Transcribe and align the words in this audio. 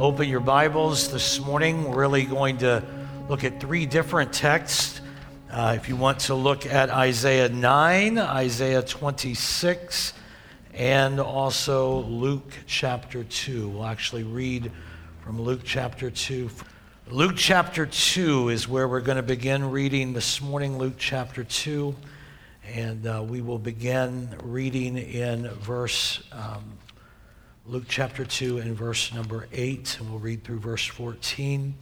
open 0.00 0.26
your 0.30 0.40
Bibles 0.40 1.12
this 1.12 1.38
morning. 1.40 1.84
We're 1.84 1.98
really 1.98 2.24
going 2.24 2.56
to 2.58 2.82
look 3.28 3.44
at 3.44 3.60
three 3.60 3.84
different 3.84 4.32
texts. 4.32 4.98
Uh, 5.50 5.74
if 5.76 5.90
you 5.90 5.96
want 5.96 6.20
to 6.20 6.34
look 6.34 6.64
at 6.64 6.88
Isaiah 6.88 7.50
9, 7.50 8.16
Isaiah 8.16 8.80
26, 8.80 10.14
and 10.72 11.20
also 11.20 11.98
Luke 12.04 12.50
chapter 12.66 13.24
2. 13.24 13.68
We'll 13.68 13.84
actually 13.84 14.22
read 14.22 14.72
from 15.22 15.38
Luke 15.38 15.60
chapter 15.64 16.10
2. 16.10 16.48
Luke 17.10 17.34
chapter 17.36 17.84
2 17.84 18.48
is 18.48 18.66
where 18.66 18.88
we're 18.88 19.02
going 19.02 19.16
to 19.16 19.22
begin 19.22 19.70
reading 19.70 20.14
this 20.14 20.40
morning, 20.40 20.78
Luke 20.78 20.94
chapter 20.96 21.44
2. 21.44 21.94
And 22.72 23.06
uh, 23.06 23.22
we 23.28 23.42
will 23.42 23.58
begin 23.58 24.34
reading 24.44 24.96
in 24.96 25.46
verse 25.48 26.22
um, 26.32 26.78
Luke 27.66 27.84
chapter 27.86 28.24
2 28.24 28.58
and 28.58 28.74
verse 28.74 29.12
number 29.12 29.46
8, 29.52 29.98
and 30.00 30.10
we'll 30.10 30.18
read 30.18 30.42
through 30.42 30.58
verse 30.58 30.86
14. 30.86 31.74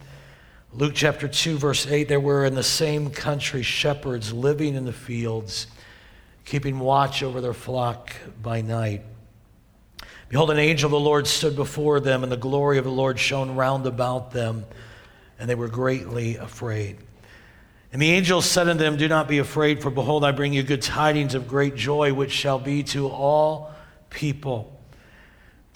Luke 0.73 0.91
chapter 0.93 1.27
2, 1.27 1.57
verse 1.57 1.87
8 1.87 2.09
there 2.09 2.19
were 2.19 2.43
in 2.43 2.53
the 2.53 2.61
same 2.61 3.09
country 3.09 3.63
shepherds 3.63 4.33
living 4.33 4.75
in 4.75 4.83
the 4.85 4.93
fields, 4.93 5.67
keeping 6.43 6.79
watch 6.79 7.23
over 7.23 7.39
their 7.39 7.53
flock 7.53 8.13
by 8.43 8.61
night. 8.61 9.03
Behold, 10.27 10.51
an 10.51 10.59
angel 10.59 10.87
of 10.87 10.91
the 10.91 10.99
Lord 10.99 11.25
stood 11.25 11.55
before 11.55 12.01
them, 12.01 12.23
and 12.23 12.31
the 12.31 12.37
glory 12.37 12.77
of 12.77 12.83
the 12.83 12.91
Lord 12.91 13.17
shone 13.17 13.55
round 13.55 13.87
about 13.87 14.31
them, 14.31 14.65
and 15.39 15.49
they 15.49 15.55
were 15.55 15.69
greatly 15.69 16.35
afraid. 16.35 16.97
And 17.93 18.01
the 18.01 18.11
angel 18.11 18.41
said 18.41 18.67
unto 18.67 18.83
them, 18.83 18.97
Do 18.97 19.07
not 19.07 19.29
be 19.29 19.39
afraid, 19.39 19.81
for 19.81 19.89
behold, 19.89 20.25
I 20.25 20.33
bring 20.33 20.51
you 20.53 20.61
good 20.61 20.81
tidings 20.81 21.35
of 21.35 21.47
great 21.47 21.75
joy, 21.75 22.13
which 22.13 22.31
shall 22.31 22.59
be 22.59 22.83
to 22.83 23.07
all 23.07 23.73
people. 24.09 24.75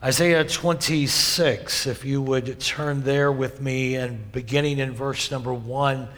Isaiah 0.00 0.44
26, 0.44 1.88
if 1.88 2.04
you 2.04 2.22
would 2.22 2.60
turn 2.60 3.02
there 3.02 3.32
with 3.32 3.60
me 3.60 3.96
and 3.96 4.30
beginning 4.30 4.78
in 4.78 4.92
verse 4.92 5.28
number 5.32 5.52
one. 5.52 6.08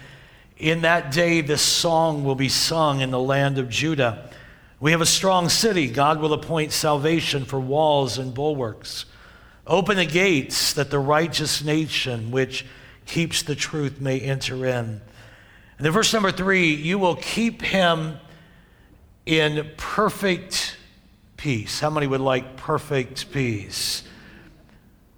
In 0.59 0.83
that 0.83 1.11
day, 1.13 1.41
this 1.41 1.63
song 1.63 2.23
will 2.23 2.35
be 2.35 2.51
sung 2.51 3.01
in 3.01 3.11
the 3.11 3.19
land 3.19 3.57
of 3.57 3.71
Judah. 3.71 4.29
We 4.81 4.91
have 4.91 5.01
a 5.01 5.07
strong 5.07 5.49
city. 5.49 5.89
God 5.89 6.21
will 6.21 6.35
appoint 6.35 6.73
salvation 6.73 7.47
for 7.47 7.59
walls 7.59 8.19
and 8.19 8.35
bulwarks. 8.35 9.07
Open 9.67 9.97
the 9.97 10.05
gates 10.05 10.75
that 10.75 10.91
the 10.91 10.99
righteous 10.99 11.65
nation 11.65 12.31
which 12.31 12.67
keeps 13.07 13.43
the 13.43 13.55
truth 13.55 13.99
may 13.99 14.21
enter 14.21 14.67
in. 14.67 15.01
And 15.79 15.87
then, 15.87 15.93
verse 15.93 16.13
number 16.13 16.33
three, 16.33 16.75
you 16.75 16.99
will 16.99 17.17
keep 17.17 17.63
him 17.63 18.19
in 19.25 19.71
perfect 19.79 20.77
peace. 21.41 21.81
How 21.81 21.89
many 21.89 22.07
would 22.07 22.21
like 22.21 22.57
perfect 22.57 23.33
peace? 23.33 24.03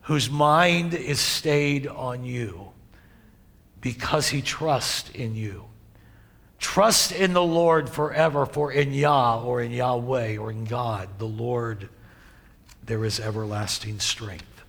Whose 0.03 0.31
mind 0.31 0.95
is 0.95 1.21
stayed 1.21 1.89
on 1.89 2.25
you 2.25 2.71
because 3.81 4.29
he 4.29 4.41
trusts 4.41 5.11
in 5.11 5.35
you. 5.35 5.65
Trust 6.61 7.11
in 7.11 7.33
the 7.33 7.43
Lord 7.43 7.91
forever, 7.91 8.47
for 8.47 8.71
in 8.71 8.95
Yah 8.95 9.43
or 9.43 9.63
in 9.63 9.73
Yahweh 9.73 10.37
or 10.37 10.53
in 10.53 10.65
God, 10.65 11.09
the 11.19 11.27
Lord, 11.27 11.89
there 12.87 13.05
is 13.05 13.19
everlasting 13.19 13.99
strength. 13.99 14.63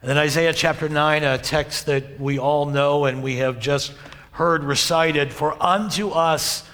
And 0.00 0.10
then 0.10 0.18
Isaiah 0.18 0.52
chapter 0.52 0.88
9, 0.88 1.22
a 1.22 1.38
text 1.38 1.86
that 1.86 2.18
we 2.18 2.40
all 2.40 2.66
know 2.66 3.04
and 3.04 3.22
we 3.22 3.36
have 3.36 3.60
just 3.60 3.92
heard 4.32 4.64
recited 4.64 5.32
For 5.32 5.62
unto 5.62 6.10
us 6.10 6.64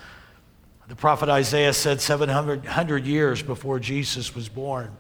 the 0.89 0.97
prophet 0.97 1.29
Isaiah 1.29 1.75
said 1.75 2.01
700 2.01 3.07
years 3.07 3.43
before 3.43 3.79
Jesus 3.79 4.35
was 4.35 4.49
born. 4.49 4.97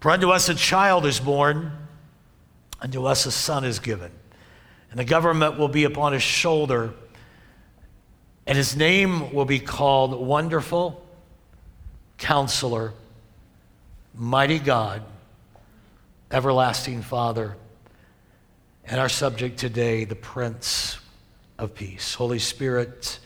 For 0.00 0.10
unto 0.10 0.30
us 0.30 0.48
a 0.48 0.54
child 0.54 1.04
is 1.04 1.20
born, 1.20 1.72
unto 2.80 3.04
us 3.04 3.26
a 3.26 3.30
son 3.30 3.64
is 3.64 3.78
given, 3.78 4.10
and 4.90 4.98
the 4.98 5.04
government 5.04 5.58
will 5.58 5.68
be 5.68 5.84
upon 5.84 6.14
his 6.14 6.22
shoulder, 6.22 6.94
and 8.46 8.56
his 8.56 8.76
name 8.76 9.32
will 9.34 9.44
be 9.44 9.58
called 9.58 10.18
Wonderful, 10.26 11.02
Counselor, 12.16 12.94
Mighty 14.14 14.58
God, 14.58 15.02
Everlasting 16.30 17.02
Father, 17.02 17.56
and 18.86 18.98
our 18.98 19.08
subject 19.10 19.58
today, 19.58 20.04
the 20.04 20.14
Prince 20.14 20.98
of 21.58 21.74
Peace. 21.74 22.14
Holy 22.14 22.38
Spirit, 22.38 23.18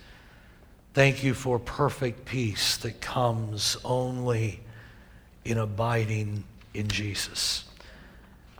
Thank 0.98 1.22
you 1.22 1.32
for 1.32 1.60
perfect 1.60 2.24
peace 2.24 2.76
that 2.78 3.00
comes 3.00 3.76
only 3.84 4.58
in 5.44 5.56
abiding 5.56 6.42
in 6.74 6.88
Jesus. 6.88 7.66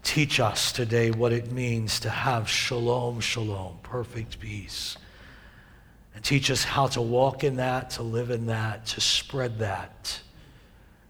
Teach 0.04 0.38
us 0.38 0.70
today 0.70 1.10
what 1.10 1.32
it 1.32 1.50
means 1.50 1.98
to 1.98 2.10
have 2.10 2.48
shalom, 2.48 3.18
shalom, 3.18 3.78
perfect 3.82 4.38
peace. 4.38 4.96
And 6.14 6.22
teach 6.22 6.48
us 6.48 6.62
how 6.62 6.86
to 6.86 7.02
walk 7.02 7.42
in 7.42 7.56
that, 7.56 7.90
to 7.90 8.04
live 8.04 8.30
in 8.30 8.46
that, 8.46 8.86
to 8.86 9.00
spread 9.00 9.58
that, 9.58 10.20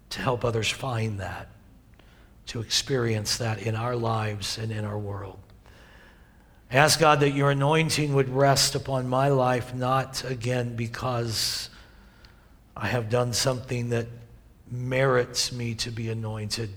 to 0.09 0.21
help 0.21 0.43
others 0.43 0.71
find 0.71 1.19
that, 1.19 1.49
to 2.47 2.59
experience 2.59 3.37
that 3.37 3.61
in 3.61 3.75
our 3.75 3.95
lives 3.95 4.57
and 4.57 4.71
in 4.71 4.83
our 4.83 4.97
world. 4.97 5.37
I 6.71 6.75
ask 6.75 6.99
God 6.99 7.21
that 7.21 7.31
your 7.31 7.49
anointing 7.49 8.13
would 8.13 8.29
rest 8.29 8.75
upon 8.75 9.07
my 9.07 9.29
life, 9.29 9.73
not 9.73 10.23
again 10.23 10.75
because 10.75 11.69
I 12.77 12.87
have 12.87 13.09
done 13.09 13.33
something 13.33 13.89
that 13.89 14.05
merits 14.69 15.51
me 15.51 15.73
to 15.75 15.89
be 15.89 16.09
anointed, 16.09 16.69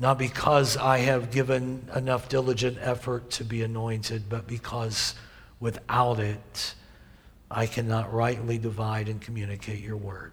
not 0.00 0.16
because 0.16 0.78
I 0.78 0.98
have 0.98 1.30
given 1.30 1.90
enough 1.94 2.30
diligent 2.30 2.78
effort 2.80 3.30
to 3.32 3.44
be 3.44 3.62
anointed, 3.62 4.30
but 4.30 4.46
because 4.46 5.14
without 5.60 6.18
it, 6.18 6.74
I 7.50 7.66
cannot 7.66 8.14
rightly 8.14 8.56
divide 8.56 9.10
and 9.10 9.20
communicate 9.20 9.80
your 9.80 9.98
word. 9.98 10.32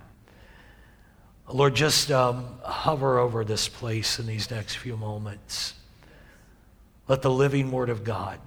Lord, 1.51 1.75
just 1.75 2.11
um, 2.11 2.59
hover 2.63 3.19
over 3.19 3.43
this 3.43 3.67
place 3.67 4.19
in 4.19 4.25
these 4.25 4.49
next 4.49 4.75
few 4.75 4.95
moments. 4.95 5.73
Let 7.07 7.21
the 7.21 7.31
living 7.31 7.71
word 7.71 7.89
of 7.89 8.03
God, 8.03 8.39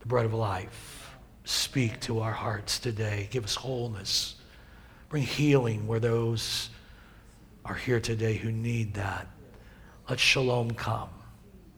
the 0.00 0.06
bread 0.06 0.26
of 0.26 0.34
life, 0.34 1.16
speak 1.44 2.00
to 2.00 2.20
our 2.20 2.32
hearts 2.32 2.78
today. 2.78 3.28
Give 3.30 3.44
us 3.44 3.54
wholeness. 3.54 4.36
Bring 5.08 5.22
healing 5.22 5.86
where 5.86 6.00
those 6.00 6.70
are 7.64 7.74
here 7.74 8.00
today 8.00 8.34
who 8.34 8.50
need 8.50 8.94
that. 8.94 9.28
Let 10.08 10.18
shalom 10.18 10.72
come. 10.72 11.10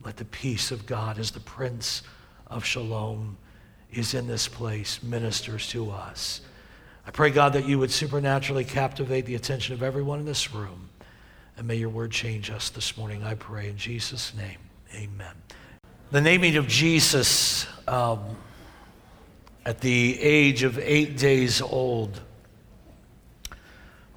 Let 0.03 0.17
the 0.17 0.25
peace 0.25 0.71
of 0.71 0.85
God, 0.85 1.19
as 1.19 1.31
the 1.31 1.39
Prince 1.39 2.03
of 2.47 2.63
Shalom, 2.63 3.37
is 3.91 4.13
in 4.13 4.27
this 4.27 4.47
place, 4.47 5.03
ministers 5.03 5.67
to 5.69 5.91
us. 5.91 6.41
I 7.05 7.11
pray, 7.11 7.31
God, 7.31 7.53
that 7.53 7.67
you 7.67 7.79
would 7.79 7.91
supernaturally 7.91 8.63
captivate 8.63 9.25
the 9.25 9.35
attention 9.35 9.73
of 9.73 9.83
everyone 9.83 10.19
in 10.19 10.25
this 10.25 10.53
room. 10.53 10.89
And 11.57 11.67
may 11.67 11.75
your 11.75 11.89
word 11.89 12.11
change 12.11 12.49
us 12.49 12.69
this 12.69 12.97
morning, 12.97 13.23
I 13.23 13.33
pray. 13.33 13.67
In 13.69 13.77
Jesus' 13.77 14.33
name, 14.35 14.57
amen. 14.95 15.33
The 16.11 16.21
naming 16.21 16.57
of 16.57 16.67
Jesus 16.67 17.67
um, 17.87 18.35
at 19.63 19.79
the 19.79 20.19
age 20.19 20.63
of 20.63 20.79
eight 20.79 21.17
days 21.19 21.61
old 21.61 22.19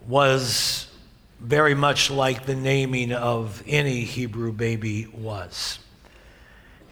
was 0.09 0.91
very 1.39 1.75
much 1.75 2.11
like 2.11 2.47
the 2.47 2.55
naming 2.55 3.13
of 3.13 3.63
any 3.67 4.05
Hebrew 4.05 4.53
baby 4.53 5.07
was. 5.13 5.81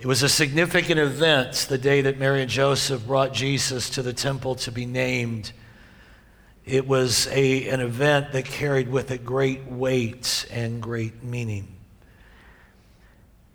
It 0.01 0.07
was 0.07 0.23
a 0.23 0.29
significant 0.29 1.01
event 1.01 1.67
the 1.71 1.79
day 1.79 2.03
that 2.03 2.19
Mary 2.19 2.43
and 2.43 2.51
Joseph 2.51 3.07
brought 3.07 3.33
Jesus 3.33 3.89
to 3.91 4.03
the 4.03 4.13
temple 4.13 4.55
to 4.57 4.71
be 4.71 4.85
named. 4.85 5.53
It 6.67 6.87
was 6.87 7.27
a, 7.29 7.71
an 7.71 7.81
event 7.81 8.33
that 8.33 8.45
carried 8.45 8.91
with 8.91 9.11
it 9.13 9.25
great 9.25 9.65
weight 9.65 10.45
and 10.51 10.83
great 10.83 11.23
meaning. 11.23 11.80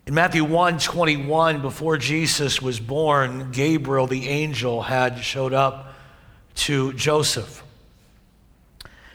In 0.06 0.14
Matthew 0.14 0.44
1 0.44 0.78
21, 0.78 1.62
before 1.62 1.96
Jesus 1.96 2.62
was 2.62 2.78
born, 2.78 3.50
Gabriel, 3.50 4.06
the 4.06 4.28
angel, 4.28 4.82
had 4.82 5.18
showed 5.18 5.52
up 5.52 5.94
to 6.54 6.92
Joseph. 6.92 7.64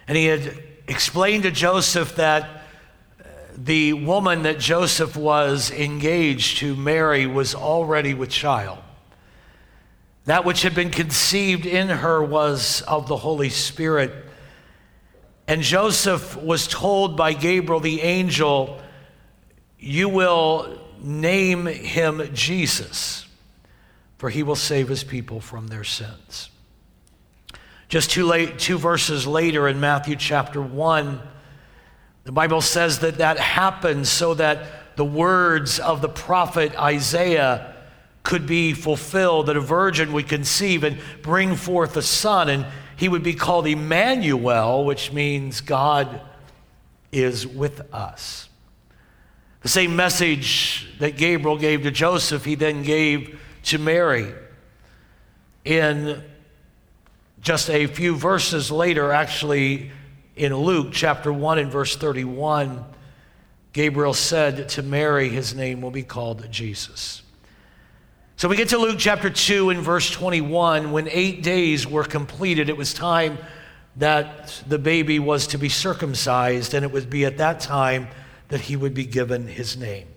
And 0.05 0.17
he 0.17 0.25
had 0.25 0.61
explained 0.89 1.43
to 1.43 1.51
Joseph 1.51 2.17
that 2.17 2.43
uh, 2.43 3.23
the 3.55 3.93
woman 3.93 4.41
that 4.41 4.59
Joseph 4.59 5.15
was 5.15 5.71
engaged 5.71 6.57
to 6.57 6.75
marry 6.75 7.25
was 7.25 7.55
already 7.55 8.13
with 8.13 8.29
child. 8.29 8.79
That 10.25 10.43
which 10.43 10.61
had 10.61 10.75
been 10.75 10.91
conceived 10.91 11.65
in 11.65 11.88
her 11.88 12.21
was 12.21 12.81
of 12.81 13.07
the 13.07 13.15
Holy 13.15 13.49
Spirit. 13.49 14.11
And 15.47 15.61
Joseph 15.61 16.35
was 16.35 16.67
told 16.67 17.15
by 17.15 17.31
Gabriel 17.31 17.79
the 17.79 18.01
angel, 18.01 18.81
You 19.83 20.10
will 20.10 20.80
name 21.01 21.66
him 21.66 22.30
Jesus, 22.33 23.25
for 24.19 24.30
he 24.30 24.44
will 24.44 24.56
save 24.56 24.88
his 24.88 25.04
people 25.04 25.42
from 25.42 25.68
their 25.68 25.83
sins. 25.83 26.51
Just 27.89 28.12
two, 28.12 28.25
late, 28.25 28.60
two 28.60 28.78
verses 28.78 29.25
later 29.25 29.68
in 29.68 29.80
Matthew 29.80 30.16
chapter 30.16 30.62
1, 30.62 31.19
the 32.25 32.31
Bible 32.31 32.62
says 32.62 33.00
that 33.00 33.18
that 33.18 33.39
happened 33.39 34.07
so 34.07 34.36
that 34.36 34.95
the 34.98 35.04
words 35.04 35.80
of 35.80 36.01
the 36.01 36.10
prophet 36.10 36.80
Isaiah 36.80 37.75
could 38.22 38.45
be 38.45 38.74
fulfilled, 38.74 39.48
that 39.48 39.57
a 39.57 39.62
virgin 39.62 40.13
would 40.13 40.30
conceive 40.30 40.84
and 40.84 41.00
bring 41.24 41.56
forth 41.56 41.98
a 41.98 42.04
son, 42.04 42.50
and 42.50 42.68
he 42.98 43.10
would 43.10 43.24
be 43.24 43.34
called 43.34 43.66
Emmanuel, 43.66 44.86
which 44.86 45.12
means 45.12 45.60
God 45.60 46.22
is 47.12 47.48
with 47.48 47.92
us. 47.92 48.48
The 49.62 49.69
same 49.69 49.96
message 49.96 50.88
that 51.00 51.18
Gabriel 51.18 51.58
gave 51.58 51.84
to 51.84 51.92
Joseph, 51.92 52.46
he 52.46 52.56
then 52.56 52.81
gave 52.81 53.40
to 53.63 53.78
Mary. 53.78 54.34
In 55.63 56.24
just 57.42 57.69
a 57.69 57.86
few 57.86 58.16
verses 58.16 58.72
later, 58.72 59.12
actually, 59.12 59.92
in 60.36 60.56
Luke 60.56 60.90
chapter 60.92 61.31
1 61.31 61.60
and 61.60 61.72
verse 61.72 61.96
31, 61.96 62.84
Gabriel 63.74 64.16
said 64.16 64.68
to 64.69 64.81
Mary, 64.81 65.30
His 65.30 65.54
name 65.54 65.81
will 65.81 65.92
be 65.92 66.04
called 66.04 66.50
Jesus. 66.52 67.22
So 68.38 68.50
we 68.50 68.56
get 68.56 68.69
to 68.69 68.80
Luke 68.80 68.98
chapter 68.98 69.30
2 69.30 69.69
and 69.69 69.81
verse 69.81 70.10
21. 70.10 70.92
When 70.92 71.08
eight 71.10 71.44
days 71.44 71.86
were 71.86 72.04
completed, 72.04 72.68
it 72.69 72.78
was 72.78 72.96
time 72.96 73.38
that 73.98 74.63
the 74.68 74.80
baby 74.80 75.19
was 75.19 75.46
to 75.48 75.60
be 75.60 75.69
circumcised, 75.69 76.74
and 76.74 76.84
it 76.84 76.92
would 76.92 77.12
be 77.12 77.25
at 77.25 77.38
that 77.38 77.60
time 77.60 78.08
that 78.51 78.59
he 78.62 78.75
would 78.75 78.94
be 78.94 79.06
given 79.06 79.48
his 79.48 79.77
name. 79.77 80.07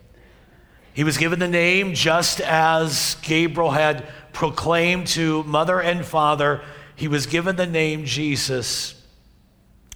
He 0.93 1.05
was 1.05 1.19
given 1.19 1.39
the 1.39 1.49
name 1.49 1.95
just 1.95 2.41
as 2.41 3.17
Gabriel 3.23 3.71
had 3.71 4.09
proclaimed 4.33 5.07
to 5.09 5.45
mother 5.45 5.81
and 5.81 6.05
father. 6.05 6.61
He 6.97 7.07
was 7.07 7.27
given 7.27 7.55
the 7.55 7.67
name 7.67 8.05
Jesus 8.05 9.01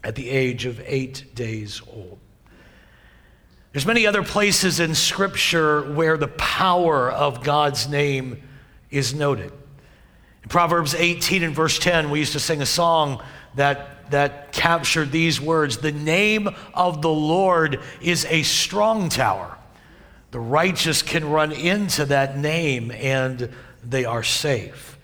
at 0.05 0.15
the 0.15 0.31
age 0.31 0.67
of 0.67 0.81
eight 0.87 1.35
days 1.35 1.83
old. 1.93 2.21
There's 3.73 3.87
many 3.87 4.07
other 4.07 4.23
places 4.23 4.79
in 4.79 4.95
Scripture 4.95 5.93
where 5.93 6.17
the 6.17 6.29
power 6.29 7.11
of 7.11 7.43
God's 7.43 7.89
name 7.89 8.41
is 8.89 9.13
noted. 9.13 9.53
In 10.45 10.49
Proverbs 10.49 10.95
18 10.95 11.43
and 11.43 11.55
verse 11.57 11.81
10, 11.81 12.11
we 12.11 12.21
used 12.21 12.35
to 12.35 12.41
sing 12.41 12.63
a 12.63 12.67
song 12.67 13.21
that, 13.57 13.98
that 14.11 14.53
captured 14.53 15.13
these 15.13 15.41
words 15.41 15.79
The 15.79 15.93
name 15.93 16.49
of 16.75 17.03
the 17.03 17.11
Lord 17.11 17.81
is 18.01 18.25
a 18.27 18.43
strong 18.43 19.09
tower. 19.09 19.57
The 20.31 20.41
righteous 20.41 21.03
can 21.03 21.31
run 21.31 21.53
into 21.53 22.05
that 22.07 22.37
name 22.39 22.91
and 22.91 23.51
they 23.83 24.05
are 24.05 24.23
safe. 24.23 24.99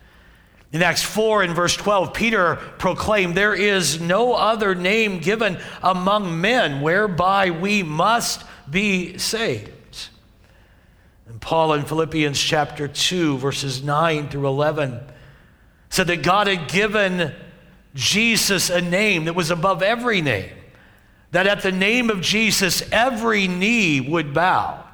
In 0.72 0.82
Acts 0.82 1.02
4 1.04 1.44
and 1.44 1.54
verse 1.54 1.76
12, 1.76 2.12
Peter 2.12 2.56
proclaimed, 2.78 3.36
There 3.36 3.54
is 3.54 4.00
no 4.00 4.34
other 4.34 4.74
name 4.74 5.20
given 5.20 5.58
among 5.82 6.40
men 6.40 6.80
whereby 6.80 7.50
we 7.50 7.84
must 7.84 8.42
be 8.68 9.16
saved. 9.16 9.70
And 11.28 11.40
Paul 11.40 11.74
in 11.74 11.84
Philippians 11.84 12.40
chapter 12.40 12.88
2, 12.88 13.38
verses 13.38 13.84
9 13.84 14.28
through 14.28 14.48
11, 14.48 15.00
said 15.90 16.08
that 16.08 16.24
God 16.24 16.48
had 16.48 16.68
given 16.68 17.32
Jesus 17.94 18.70
a 18.70 18.80
name 18.80 19.24
that 19.26 19.34
was 19.34 19.50
above 19.50 19.82
every 19.82 20.20
name, 20.20 20.50
that 21.30 21.46
at 21.46 21.62
the 21.62 21.72
name 21.72 22.10
of 22.10 22.20
Jesus 22.20 22.82
every 22.90 23.48
knee 23.48 24.00
would 24.00 24.34
bow 24.34 24.84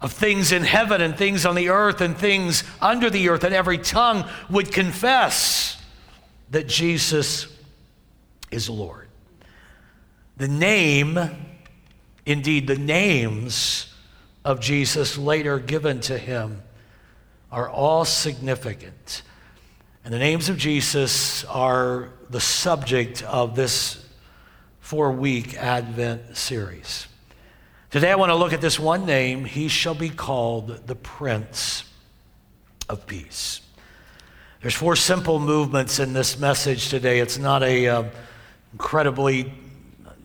of 0.00 0.12
things 0.12 0.52
in 0.52 0.62
heaven 0.62 1.00
and 1.00 1.16
things 1.16 1.46
on 1.46 1.54
the 1.54 1.70
earth 1.70 2.00
and 2.00 2.16
things 2.16 2.62
under 2.80 3.08
the 3.08 3.28
earth, 3.30 3.42
and 3.42 3.54
every 3.54 3.78
tongue 3.78 4.28
would 4.50 4.70
confess 4.70 5.82
that 6.50 6.68
Jesus 6.68 7.46
is 8.50 8.68
Lord. 8.68 9.08
The 10.36 10.48
name, 10.48 11.18
indeed, 12.26 12.66
the 12.66 12.78
names 12.78 13.92
of 14.44 14.60
Jesus 14.60 15.16
later 15.16 15.58
given 15.58 16.00
to 16.02 16.18
him 16.18 16.62
are 17.50 17.68
all 17.68 18.04
significant. 18.04 19.22
And 20.04 20.12
the 20.12 20.18
names 20.18 20.50
of 20.50 20.58
Jesus 20.58 21.46
are 21.46 22.10
the 22.28 22.40
subject 22.40 23.22
of 23.22 23.56
this 23.56 24.06
four 24.80 25.10
week 25.10 25.56
Advent 25.56 26.36
series. 26.36 27.06
Today 27.88 28.10
I 28.10 28.16
want 28.16 28.28
to 28.28 28.36
look 28.36 28.52
at 28.52 28.60
this 28.60 28.78
one 28.78 29.06
name. 29.06 29.46
He 29.46 29.68
shall 29.68 29.94
be 29.94 30.10
called 30.10 30.86
the 30.86 30.94
Prince 30.94 31.84
of 32.86 33.06
Peace. 33.06 33.62
There's 34.60 34.74
four 34.74 34.94
simple 34.94 35.38
movements 35.38 35.98
in 35.98 36.12
this 36.12 36.38
message 36.38 36.90
today. 36.90 37.20
It's 37.20 37.38
not 37.38 37.62
a 37.62 37.88
uh, 37.88 38.04
incredibly 38.74 39.54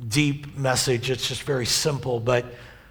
deep 0.06 0.58
message. 0.58 1.10
It's 1.10 1.26
just 1.26 1.44
very 1.44 1.66
simple, 1.66 2.20
but 2.20 2.46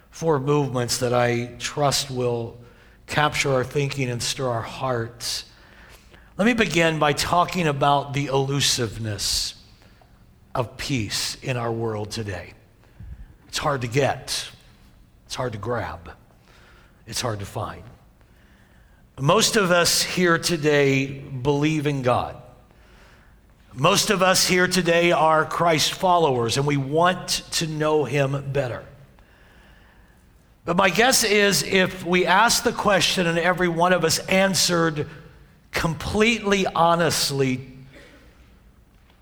four 0.09 0.39
movements 0.39 0.97
that 0.97 1.13
I 1.13 1.53
trust 1.59 2.09
will 2.09 2.57
capture 3.05 3.53
our 3.53 3.63
thinking 3.63 4.09
and 4.09 4.23
stir 4.23 4.47
our 4.47 4.63
hearts. 4.63 5.45
Let 6.39 6.45
me 6.45 6.53
begin 6.53 6.99
by 6.99 7.11
talking 7.11 7.67
about 7.67 8.13
the 8.13 8.27
elusiveness 8.27 9.55
of 10.55 10.77
peace 10.77 11.35
in 11.41 11.57
our 11.57 11.69
world 11.69 12.11
today. 12.11 12.53
It's 13.49 13.57
hard 13.57 13.81
to 13.81 13.87
get. 13.87 14.49
It's 15.25 15.35
hard 15.35 15.51
to 15.51 15.57
grab, 15.57 16.11
it's 17.05 17.19
hard 17.19 17.39
to 17.39 17.45
find. 17.45 17.83
Most 19.19 19.57
of 19.57 19.69
us 19.69 20.01
here 20.01 20.37
today 20.37 21.07
believe 21.07 21.85
in 21.85 22.03
God. 22.03 22.41
Most 23.73 24.09
of 24.09 24.23
us 24.23 24.47
here 24.47 24.69
today 24.69 25.11
are 25.11 25.43
Christ 25.43 25.91
followers 25.91 26.55
and 26.55 26.65
we 26.65 26.77
want 26.77 27.43
to 27.51 27.67
know 27.67 28.05
Him 28.05 28.51
better. 28.53 28.85
But 30.63 30.77
my 30.77 30.89
guess 30.89 31.25
is 31.25 31.63
if 31.63 32.05
we 32.05 32.25
ask 32.25 32.63
the 32.63 32.71
question 32.71 33.27
and 33.27 33.37
every 33.37 33.67
one 33.67 33.91
of 33.91 34.05
us 34.05 34.19
answered 34.19 35.05
completely 35.79 36.67
honestly, 36.67 37.65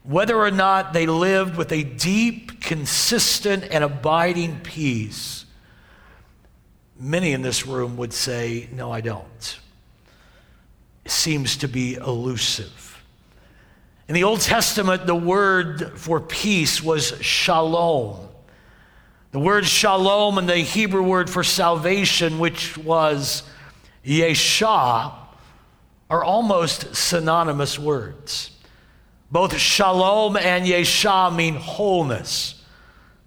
whether 0.04 0.36
or 0.36 0.50
not 0.50 0.92
they 0.92 1.06
lived 1.06 1.56
with 1.56 1.72
a 1.72 1.84
deep, 1.84 2.60
consistent, 2.60 3.64
and 3.70 3.84
abiding 3.84 4.60
peace, 4.62 5.46
Many 7.00 7.34
in 7.34 7.44
this 7.44 7.68
room 7.68 7.96
would 7.98 8.12
say, 8.12 8.70
No, 8.72 8.92
I 8.92 9.02
don't. 9.02 9.60
It 11.06 11.12
seems 11.12 11.58
to 11.58 11.68
be 11.68 11.94
elusive. 11.94 13.04
In 14.08 14.16
the 14.16 14.24
Old 14.24 14.42
Testament, 14.42 15.06
the 15.06 15.14
word 15.14 16.00
for 16.00 16.20
peace 16.20 16.82
was 16.82 17.14
shalom. 17.22 18.28
The 19.32 19.40
word 19.40 19.68
shalom 19.68 20.40
and 20.40 20.50
the 20.50 20.58
Hebrew 20.58 21.04
word 21.04 21.30
for 21.30 21.44
salvation, 21.44 22.40
which 22.40 22.78
was 22.80 23.44
yeshua, 24.04 25.14
are 26.10 26.24
almost 26.24 26.96
synonymous 26.96 27.78
words. 27.78 28.52
Both 29.30 29.58
shalom 29.58 30.38
and 30.38 30.66
yeshua 30.66 31.36
mean 31.36 31.56
wholeness 31.56 32.58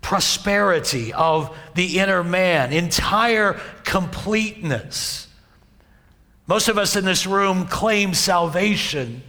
prosperity 0.01 1.13
of 1.13 1.57
the 1.75 1.99
inner 1.99 2.25
man, 2.25 2.73
entire 2.73 3.61
completeness. 3.85 5.29
Most 6.47 6.69
of 6.69 6.79
us 6.79 6.97
in 6.97 7.05
this 7.05 7.27
room 7.27 7.67
claim 7.67 8.15
salvation. 8.15 9.23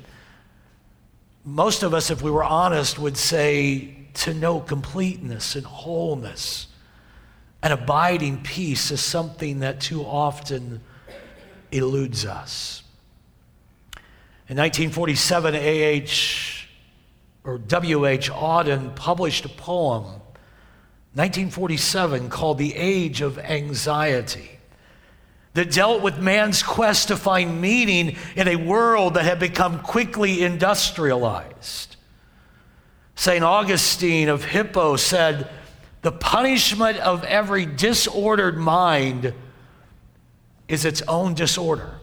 Most 1.44 1.84
of 1.84 1.94
us, 1.94 2.10
if 2.10 2.22
we 2.22 2.32
were 2.32 2.44
honest, 2.44 2.98
would 2.98 3.18
say 3.18 3.96
to 4.14 4.34
know 4.34 4.60
completeness 4.60 5.56
and 5.56 5.66
wholeness 5.66 6.68
and 7.64 7.72
abiding 7.72 8.42
peace 8.42 8.90
is 8.92 9.02
something 9.02 9.60
that 9.60 9.80
too 9.80 10.04
often 10.04 10.82
eludes 11.72 12.26
us. 12.26 12.82
In 14.52 14.58
1947, 14.58 15.56
A.H. 15.56 16.68
or 17.46 17.58
W.H. 17.58 18.30
Auden 18.30 18.94
published 18.98 19.46
a 19.46 19.50
poem 19.50 20.04
1947 21.14 22.28
called 22.30 22.58
The 22.58 22.76
Age 22.76 23.22
of 23.22 23.40
Anxiety 23.40 24.60
that 25.54 25.72
dealt 25.72 26.02
with 26.02 26.20
man's 26.20 26.64
quest 26.64 27.08
to 27.08 27.16
find 27.16 27.62
meaning 27.62 28.18
in 28.36 28.50
a 28.50 28.58
world 28.58 29.14
that 29.14 29.24
had 29.24 29.40
become 29.40 29.80
quickly 29.80 30.44
industrialized. 30.44 31.96
St. 33.16 33.46
Augustine 33.46 34.28
of 34.28 34.44
Hippo 34.44 34.98
said, 34.98 35.50
The 36.02 36.12
punishment 36.12 36.98
of 36.98 37.24
every 37.24 37.66
disordered 37.66 38.58
mind 38.58 39.34
is 40.68 40.84
its 40.84 41.02
own 41.04 41.36
disorder. 41.36 42.01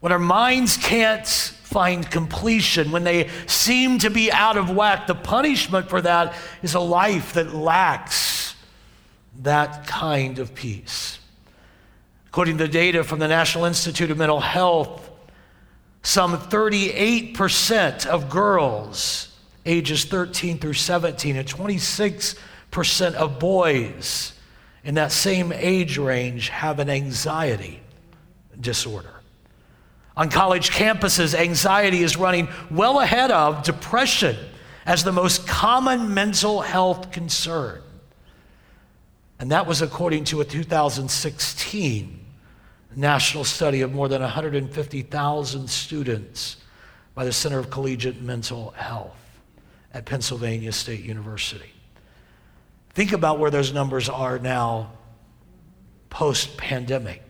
When 0.00 0.12
our 0.12 0.18
minds 0.18 0.76
can't 0.76 1.26
find 1.26 2.10
completion, 2.10 2.90
when 2.90 3.04
they 3.04 3.28
seem 3.46 3.98
to 4.00 4.10
be 4.10 4.32
out 4.32 4.56
of 4.56 4.70
whack, 4.70 5.06
the 5.06 5.14
punishment 5.14 5.88
for 5.88 6.00
that 6.02 6.34
is 6.62 6.74
a 6.74 6.80
life 6.80 7.34
that 7.34 7.54
lacks 7.54 8.56
that 9.42 9.86
kind 9.86 10.38
of 10.38 10.54
peace. 10.54 11.18
According 12.28 12.58
to 12.58 12.64
the 12.64 12.72
data 12.72 13.04
from 13.04 13.18
the 13.18 13.28
National 13.28 13.64
Institute 13.64 14.10
of 14.10 14.18
Mental 14.18 14.40
Health, 14.40 15.10
some 16.02 16.36
38% 16.36 18.06
of 18.06 18.30
girls 18.30 19.36
ages 19.66 20.04
13 20.04 20.58
through 20.58 20.72
17 20.72 21.36
and 21.36 21.46
26% 21.46 23.14
of 23.14 23.38
boys 23.38 24.32
in 24.84 24.94
that 24.94 25.12
same 25.12 25.52
age 25.52 25.98
range 25.98 26.48
have 26.48 26.78
an 26.78 26.88
anxiety 26.88 27.80
disorder. 28.58 29.19
On 30.16 30.28
college 30.28 30.70
campuses, 30.70 31.34
anxiety 31.34 32.02
is 32.02 32.16
running 32.16 32.48
well 32.70 33.00
ahead 33.00 33.30
of 33.30 33.62
depression 33.62 34.36
as 34.84 35.04
the 35.04 35.12
most 35.12 35.46
common 35.46 36.12
mental 36.12 36.60
health 36.60 37.10
concern. 37.10 37.82
And 39.38 39.50
that 39.52 39.66
was 39.66 39.80
according 39.82 40.24
to 40.24 40.40
a 40.40 40.44
2016 40.44 42.26
national 42.96 43.44
study 43.44 43.80
of 43.82 43.92
more 43.92 44.08
than 44.08 44.20
150,000 44.20 45.70
students 45.70 46.56
by 47.14 47.24
the 47.24 47.32
Center 47.32 47.58
of 47.58 47.70
Collegiate 47.70 48.20
Mental 48.20 48.70
Health 48.72 49.16
at 49.94 50.04
Pennsylvania 50.04 50.72
State 50.72 51.04
University. 51.04 51.72
Think 52.90 53.12
about 53.12 53.38
where 53.38 53.50
those 53.50 53.72
numbers 53.72 54.08
are 54.08 54.38
now 54.38 54.92
post 56.10 56.56
pandemic. 56.56 57.22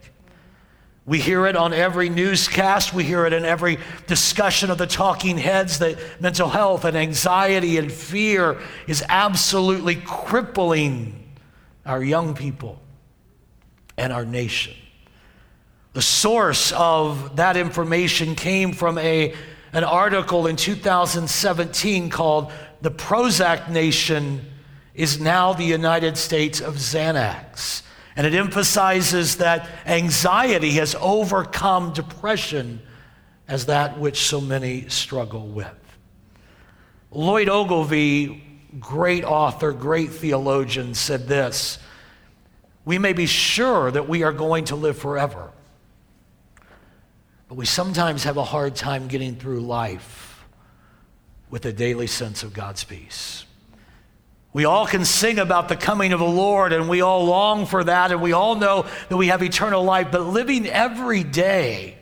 We 1.06 1.18
hear 1.18 1.46
it 1.46 1.56
on 1.56 1.72
every 1.72 2.08
newscast. 2.08 2.92
We 2.92 3.04
hear 3.04 3.26
it 3.26 3.32
in 3.32 3.44
every 3.44 3.78
discussion 4.06 4.70
of 4.70 4.78
the 4.78 4.86
talking 4.86 5.38
heads 5.38 5.78
that 5.78 5.98
mental 6.20 6.48
health 6.48 6.84
and 6.84 6.96
anxiety 6.96 7.78
and 7.78 7.90
fear 7.90 8.60
is 8.86 9.02
absolutely 9.08 9.96
crippling 9.96 11.16
our 11.86 12.02
young 12.02 12.34
people 12.34 12.80
and 13.96 14.12
our 14.12 14.24
nation. 14.24 14.74
The 15.92 16.02
source 16.02 16.70
of 16.72 17.36
that 17.36 17.56
information 17.56 18.36
came 18.36 18.72
from 18.72 18.96
a, 18.98 19.34
an 19.72 19.82
article 19.82 20.46
in 20.46 20.54
2017 20.54 22.10
called 22.10 22.52
The 22.82 22.90
Prozac 22.90 23.68
Nation 23.68 24.42
is 24.94 25.18
Now 25.18 25.52
the 25.52 25.64
United 25.64 26.16
States 26.16 26.60
of 26.60 26.74
Xanax. 26.74 27.82
And 28.16 28.26
it 28.26 28.34
emphasizes 28.34 29.36
that 29.36 29.68
anxiety 29.86 30.72
has 30.72 30.96
overcome 31.00 31.92
depression 31.92 32.82
as 33.46 33.66
that 33.66 33.98
which 33.98 34.22
so 34.22 34.40
many 34.40 34.88
struggle 34.88 35.46
with. 35.46 35.74
Lloyd 37.10 37.48
Ogilvie, 37.48 38.42
great 38.78 39.24
author, 39.24 39.72
great 39.72 40.10
theologian, 40.10 40.94
said 40.94 41.26
this 41.26 41.78
We 42.84 42.98
may 42.98 43.12
be 43.12 43.26
sure 43.26 43.90
that 43.90 44.08
we 44.08 44.22
are 44.22 44.32
going 44.32 44.66
to 44.66 44.76
live 44.76 44.96
forever, 44.96 45.50
but 47.48 47.56
we 47.56 47.66
sometimes 47.66 48.24
have 48.24 48.36
a 48.36 48.44
hard 48.44 48.76
time 48.76 49.08
getting 49.08 49.34
through 49.34 49.60
life 49.60 50.44
with 51.50 51.64
a 51.66 51.72
daily 51.72 52.06
sense 52.06 52.44
of 52.44 52.52
God's 52.52 52.84
peace. 52.84 53.44
We 54.52 54.64
all 54.64 54.86
can 54.86 55.04
sing 55.04 55.38
about 55.38 55.68
the 55.68 55.76
coming 55.76 56.12
of 56.12 56.18
the 56.18 56.26
Lord, 56.26 56.72
and 56.72 56.88
we 56.88 57.02
all 57.02 57.24
long 57.24 57.66
for 57.66 57.84
that, 57.84 58.10
and 58.10 58.20
we 58.20 58.32
all 58.32 58.56
know 58.56 58.84
that 59.08 59.16
we 59.16 59.28
have 59.28 59.42
eternal 59.42 59.84
life. 59.84 60.08
But 60.10 60.22
living 60.22 60.66
every 60.66 61.22
day 61.22 61.96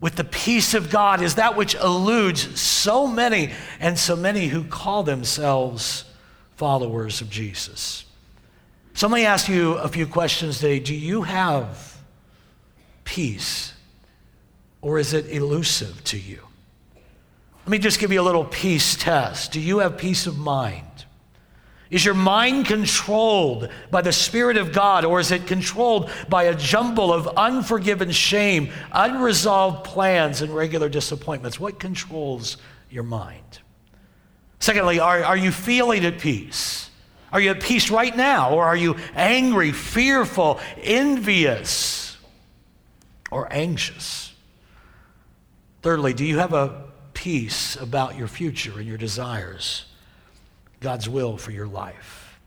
with 0.00 0.16
the 0.16 0.24
peace 0.24 0.72
of 0.72 0.88
God 0.88 1.20
is 1.20 1.34
that 1.34 1.56
which 1.56 1.74
eludes 1.74 2.58
so 2.58 3.06
many, 3.06 3.52
and 3.80 3.98
so 3.98 4.16
many 4.16 4.46
who 4.46 4.64
call 4.64 5.02
themselves 5.02 6.04
followers 6.54 7.20
of 7.20 7.28
Jesus. 7.28 8.06
So 8.94 9.08
let 9.08 9.14
me 9.14 9.26
ask 9.26 9.46
you 9.46 9.74
a 9.74 9.88
few 9.88 10.06
questions 10.06 10.58
today. 10.58 10.78
Do 10.78 10.94
you 10.94 11.22
have 11.22 11.98
peace, 13.04 13.74
or 14.80 14.98
is 14.98 15.12
it 15.12 15.26
elusive 15.26 16.02
to 16.04 16.18
you? 16.18 16.40
Let 17.66 17.68
me 17.68 17.78
just 17.78 18.00
give 18.00 18.10
you 18.10 18.22
a 18.22 18.22
little 18.22 18.46
peace 18.46 18.96
test. 18.96 19.52
Do 19.52 19.60
you 19.60 19.80
have 19.80 19.98
peace 19.98 20.26
of 20.26 20.38
mind? 20.38 20.85
Is 21.90 22.04
your 22.04 22.14
mind 22.14 22.66
controlled 22.66 23.68
by 23.90 24.02
the 24.02 24.12
Spirit 24.12 24.56
of 24.56 24.72
God, 24.72 25.04
or 25.04 25.20
is 25.20 25.30
it 25.30 25.46
controlled 25.46 26.10
by 26.28 26.44
a 26.44 26.54
jumble 26.54 27.12
of 27.12 27.28
unforgiven 27.36 28.10
shame, 28.10 28.70
unresolved 28.90 29.84
plans, 29.84 30.42
and 30.42 30.54
regular 30.54 30.88
disappointments? 30.88 31.60
What 31.60 31.78
controls 31.78 32.56
your 32.90 33.04
mind? 33.04 33.60
Secondly, 34.58 34.98
are, 34.98 35.22
are 35.22 35.36
you 35.36 35.52
feeling 35.52 36.04
at 36.04 36.18
peace? 36.18 36.90
Are 37.32 37.40
you 37.40 37.50
at 37.50 37.60
peace 37.60 37.90
right 37.90 38.16
now, 38.16 38.50
or 38.54 38.64
are 38.64 38.76
you 38.76 38.96
angry, 39.14 39.70
fearful, 39.70 40.58
envious, 40.82 42.16
or 43.30 43.46
anxious? 43.52 44.32
Thirdly, 45.82 46.14
do 46.14 46.24
you 46.24 46.38
have 46.38 46.52
a 46.52 46.84
peace 47.14 47.76
about 47.76 48.16
your 48.16 48.26
future 48.26 48.78
and 48.78 48.88
your 48.88 48.98
desires? 48.98 49.84
God's 50.80 51.08
will 51.08 51.36
for 51.36 51.50
your 51.50 51.66
life. 51.66 52.38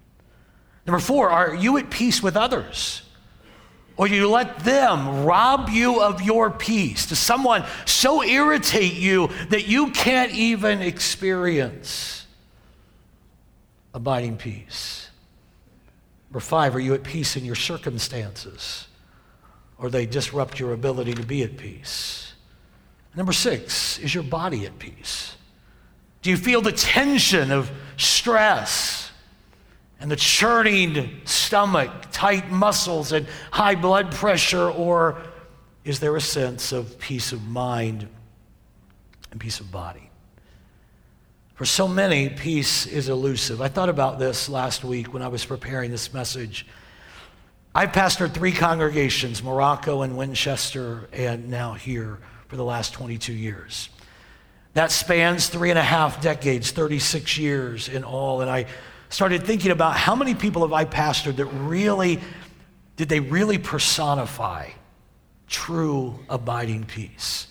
Number 0.85 0.99
four, 0.99 1.29
are 1.29 1.53
you 1.53 1.77
at 1.77 1.89
peace 1.89 2.23
with 2.23 2.35
others? 2.35 3.03
Or 3.97 4.07
do 4.07 4.15
you 4.15 4.29
let 4.29 4.59
them 4.59 5.25
rob 5.25 5.69
you 5.69 6.01
of 6.01 6.21
your 6.21 6.49
peace? 6.49 7.07
Does 7.07 7.19
someone 7.19 7.65
so 7.85 8.23
irritate 8.23 8.93
you 8.93 9.29
that 9.49 9.67
you 9.67 9.91
can't 9.91 10.31
even 10.31 10.81
experience 10.81 12.25
abiding 13.93 14.37
peace? 14.37 15.09
Number 16.29 16.39
five, 16.39 16.75
are 16.75 16.79
you 16.79 16.93
at 16.93 17.03
peace 17.03 17.35
in 17.35 17.43
your 17.43 17.55
circumstances? 17.55 18.87
Or 19.77 19.89
they 19.89 20.05
disrupt 20.05 20.59
your 20.59 20.73
ability 20.73 21.13
to 21.15 21.23
be 21.23 21.43
at 21.43 21.57
peace? 21.57 22.33
Number 23.15 23.33
six, 23.33 23.99
is 23.99 24.15
your 24.15 24.23
body 24.23 24.65
at 24.65 24.79
peace? 24.79 25.35
Do 26.21 26.29
you 26.29 26.37
feel 26.37 26.61
the 26.61 26.71
tension 26.71 27.51
of 27.51 27.71
stress 27.97 29.11
and 29.99 30.09
the 30.09 30.15
churning 30.15 31.21
stomach, 31.25 31.91
tight 32.11 32.49
muscles, 32.51 33.11
and 33.11 33.27
high 33.51 33.75
blood 33.75 34.11
pressure? 34.11 34.69
Or 34.69 35.21
is 35.83 35.99
there 35.99 36.15
a 36.15 36.21
sense 36.21 36.71
of 36.71 36.99
peace 36.99 37.31
of 37.31 37.47
mind 37.47 38.07
and 39.31 39.39
peace 39.39 39.59
of 39.59 39.71
body? 39.71 40.09
For 41.55 41.65
so 41.65 41.89
many, 41.89 42.29
peace 42.29 42.85
is 42.85 43.09
elusive. 43.09 43.61
I 43.61 43.67
thought 43.67 43.89
about 43.89 44.17
this 44.17 44.47
last 44.47 44.85
week 44.85 45.13
when 45.13 45.21
I 45.21 45.27
was 45.27 45.43
preparing 45.43 45.91
this 45.91 46.13
message. 46.13 46.65
I've 47.75 47.91
pastored 47.91 48.33
three 48.33 48.53
congregations, 48.53 49.43
Morocco 49.43 50.01
and 50.01 50.17
Winchester, 50.17 51.09
and 51.11 51.49
now 51.49 51.73
here 51.73 52.19
for 52.47 52.55
the 52.55 52.63
last 52.63 52.93
22 52.93 53.33
years. 53.33 53.89
That 54.73 54.91
spans 54.91 55.49
three 55.49 55.69
and 55.69 55.79
a 55.79 55.83
half 55.83 56.21
decades, 56.21 56.71
36 56.71 57.37
years 57.37 57.89
in 57.89 58.03
all. 58.03 58.41
And 58.41 58.49
I 58.49 58.67
started 59.09 59.43
thinking 59.43 59.71
about 59.71 59.95
how 59.95 60.15
many 60.15 60.35
people 60.35 60.61
have 60.61 60.73
I 60.73 60.85
pastored 60.85 61.37
that 61.37 61.45
really, 61.45 62.19
did 62.95 63.09
they 63.09 63.19
really 63.19 63.57
personify 63.57 64.69
true 65.47 66.19
abiding 66.29 66.85
peace? 66.85 67.47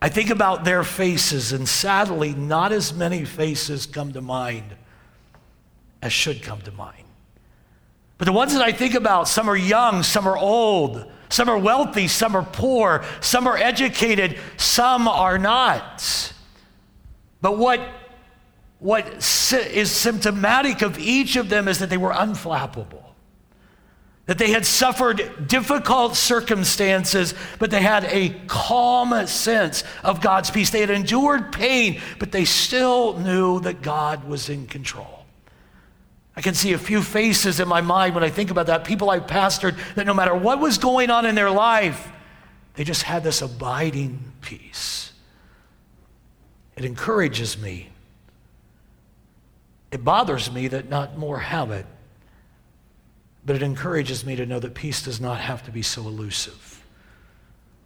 I 0.00 0.08
think 0.08 0.30
about 0.30 0.64
their 0.64 0.84
faces, 0.84 1.52
and 1.52 1.68
sadly, 1.68 2.34
not 2.34 2.72
as 2.72 2.92
many 2.92 3.24
faces 3.24 3.86
come 3.86 4.12
to 4.12 4.20
mind 4.20 4.76
as 6.02 6.12
should 6.12 6.42
come 6.42 6.60
to 6.60 6.72
mind. 6.72 7.06
But 8.18 8.26
the 8.26 8.32
ones 8.32 8.52
that 8.52 8.62
I 8.62 8.70
think 8.70 8.94
about, 8.94 9.26
some 9.28 9.48
are 9.48 9.56
young, 9.56 10.02
some 10.02 10.28
are 10.28 10.36
old, 10.36 11.10
some 11.28 11.48
are 11.48 11.58
wealthy, 11.58 12.08
some 12.08 12.36
are 12.36 12.44
poor, 12.44 13.04
some 13.20 13.46
are 13.46 13.56
educated, 13.56 14.38
some 14.56 15.08
are 15.08 15.38
not. 15.38 16.32
But 17.40 17.58
what, 17.58 17.80
what 18.78 19.06
is 19.52 19.90
symptomatic 19.90 20.82
of 20.82 20.98
each 20.98 21.36
of 21.36 21.48
them 21.48 21.68
is 21.68 21.78
that 21.80 21.90
they 21.90 21.96
were 21.96 22.12
unflappable. 22.12 23.02
That 24.26 24.38
they 24.38 24.52
had 24.52 24.64
suffered 24.64 25.48
difficult 25.48 26.16
circumstances, 26.16 27.34
but 27.58 27.70
they 27.70 27.82
had 27.82 28.04
a 28.04 28.30
calm 28.46 29.26
sense 29.26 29.84
of 30.02 30.22
God's 30.22 30.50
peace. 30.50 30.70
They 30.70 30.80
had 30.80 30.88
endured 30.88 31.52
pain, 31.52 32.00
but 32.18 32.32
they 32.32 32.46
still 32.46 33.18
knew 33.18 33.60
that 33.60 33.82
God 33.82 34.24
was 34.24 34.48
in 34.48 34.66
control. 34.66 35.23
I 36.36 36.40
can 36.40 36.54
see 36.54 36.72
a 36.72 36.78
few 36.78 37.00
faces 37.00 37.60
in 37.60 37.68
my 37.68 37.80
mind 37.80 38.14
when 38.14 38.24
I 38.24 38.28
think 38.28 38.50
about 38.50 38.66
that. 38.66 38.84
People 38.84 39.10
I've 39.10 39.26
pastored 39.26 39.76
that 39.94 40.06
no 40.06 40.14
matter 40.14 40.34
what 40.34 40.58
was 40.60 40.78
going 40.78 41.10
on 41.10 41.26
in 41.26 41.34
their 41.34 41.50
life, 41.50 42.10
they 42.74 42.82
just 42.82 43.04
had 43.04 43.22
this 43.22 43.40
abiding 43.40 44.32
peace. 44.40 45.12
It 46.76 46.84
encourages 46.84 47.56
me. 47.56 47.90
It 49.92 50.02
bothers 50.02 50.50
me 50.50 50.66
that 50.68 50.88
not 50.88 51.16
more 51.16 51.38
have 51.38 51.70
it, 51.70 51.86
but 53.46 53.54
it 53.54 53.62
encourages 53.62 54.26
me 54.26 54.34
to 54.34 54.44
know 54.44 54.58
that 54.58 54.74
peace 54.74 55.02
does 55.02 55.20
not 55.20 55.38
have 55.38 55.64
to 55.66 55.70
be 55.70 55.82
so 55.82 56.02
elusive. 56.02 56.82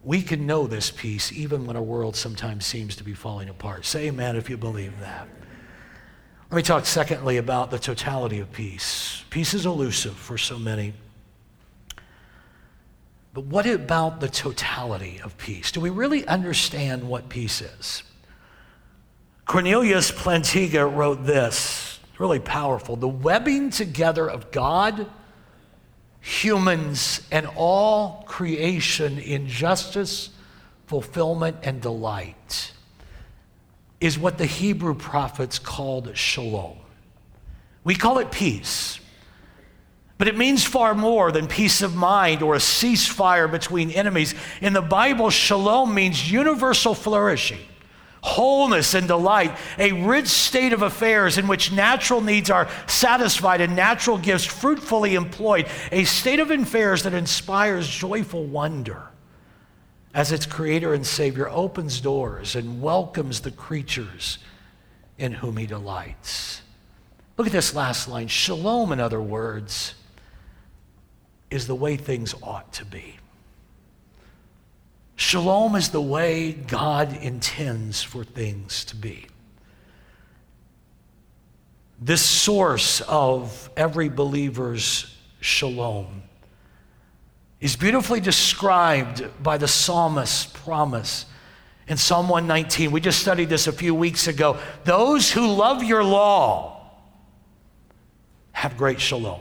we 0.05 0.23
can 0.23 0.47
know 0.47 0.67
this 0.67 0.91
peace 0.91 1.33
even 1.33 1.67
when 1.67 1.77
our 1.77 1.83
world 1.83 2.17
sometimes 2.17 2.65
seems 2.65 2.97
to 2.97 3.05
be 3.05 3.13
falling 3.13 3.49
apart. 3.49 3.85
Say 3.85 4.07
amen 4.09 4.37
if 4.37 4.49
you 4.49 4.57
believe 4.57 4.99
that. 5.01 5.29
Let 6.51 6.57
me 6.57 6.63
talk 6.63 6.87
secondly 6.87 7.37
about 7.37 7.71
the 7.71 7.79
totality 7.79 8.41
of 8.41 8.51
peace. 8.53 9.23
Peace 9.29 9.53
is 9.53 9.67
elusive 9.67 10.17
for 10.17 10.39
so 10.39 10.59
many. 10.59 10.95
But 13.35 13.45
what 13.45 13.67
about 13.67 14.21
the 14.21 14.31
totality 14.31 15.21
of 15.23 15.37
peace? 15.37 15.71
Do 15.73 15.83
we 15.83 15.91
really 15.91 16.27
understand 16.27 17.07
what 17.07 17.29
peace 17.29 17.61
is? 17.61 18.03
Cornelius 19.45 20.11
Plantinga 20.11 20.91
wrote 20.91 21.27
this, 21.27 22.01
really 22.19 22.41
powerful. 22.41 22.97
The 22.97 23.07
webbing 23.07 23.69
together 23.69 24.27
of 24.27 24.51
God, 24.51 25.07
humans, 26.23 27.21
and 27.31 27.47
all 27.57 28.25
creation 28.27 29.19
in 29.19 29.49
justice, 29.49 30.31
fulfillment, 30.87 31.59
and 31.63 31.83
delight 31.83 32.73
is 34.01 34.19
what 34.19 34.39
the 34.39 34.47
Hebrew 34.47 34.95
prophets 34.95 35.59
called 35.59 36.17
shalom. 36.17 36.77
We 37.85 37.95
call 37.95 38.19
it 38.19 38.31
peace. 38.31 39.01
But 40.19 40.29
it 40.29 40.37
means 40.37 40.65
far 40.65 40.95
more 40.95 41.31
than 41.31 41.47
peace 41.47 41.81
of 41.81 41.95
mind 41.95 42.43
or 42.43 42.55
a 42.55 42.59
ceasefire 42.59 43.51
between 43.51 43.91
enemies. 43.91 44.35
In 44.61 44.73
the 44.73 44.83
Bible, 44.83 45.31
shalom 45.31 45.95
means 45.95 46.31
universal 46.31 46.95
flourishing 46.95 47.61
wholeness 48.21 48.95
and 48.95 49.07
delight, 49.07 49.57
a 49.79 49.93
rich 49.93 50.27
state 50.27 50.73
of 50.73 50.83
affairs 50.83 51.39
in 51.39 51.47
which 51.47 51.73
natural 51.73 52.21
needs 52.21 52.51
are 52.51 52.69
satisfied 52.87 53.61
and 53.61 53.77
natural 53.77 54.19
gifts 54.19 54.45
fruitfully 54.45 55.15
employed, 55.15 55.67
a 55.93 56.05
state 56.05 56.41
of 56.41 56.51
affairs 56.51 57.05
that 57.05 57.15
inspires 57.15 57.89
joyful 57.89 58.45
wonder 58.45 59.03
as 60.19 60.33
its 60.33 60.47
creator 60.47 60.95
and 60.95 61.07
savior 61.07 61.49
opens 61.49 62.01
doors 62.01 62.57
and 62.57 62.83
welcomes 62.83 63.39
the 63.39 63.53
creatures 63.53 64.39
in 65.17 65.31
whom 65.31 65.57
he 65.57 65.65
delights. 65.65 66.61
Look 67.37 67.47
at 67.47 67.53
this 67.53 67.73
last 67.73 68.09
line. 68.09 68.27
Shalom, 68.27 68.91
in 68.91 68.99
other 68.99 69.23
words, 69.23 69.95
is 71.53 71.69
the 71.69 71.75
way 71.77 71.97
things 71.97 72.35
ought 72.43 72.73
to 72.73 72.85
be. 72.85 73.15
Shalom 75.15 75.77
is 75.77 75.91
the 75.91 76.03
way 76.03 76.51
God 76.51 77.17
intends 77.23 78.03
for 78.03 78.25
things 78.25 78.85
to 78.87 78.97
be. 78.97 79.27
This 82.01 82.23
source 82.23 83.03
of 83.03 83.71
every 83.77 84.09
believer's 84.09 85.17
shalom 85.39 86.25
is 87.61 87.77
beautifully 87.77 88.21
described 88.21 89.25
by 89.43 89.59
the 89.59 89.69
psalmist's 89.69 90.47
promise 90.47 91.27
in 91.89 91.97
Psalm 91.97 92.29
119. 92.29 92.91
We 92.91 93.01
just 93.01 93.21
studied 93.21 93.49
this 93.49 93.67
a 93.67 93.73
few 93.73 93.95
weeks 93.95 94.29
ago. 94.29 94.59
Those 94.85 95.33
who 95.33 95.47
love 95.47 95.83
your 95.83 96.05
law 96.05 96.91
have 98.53 98.77
great 98.77 99.01
shalom. 99.01 99.41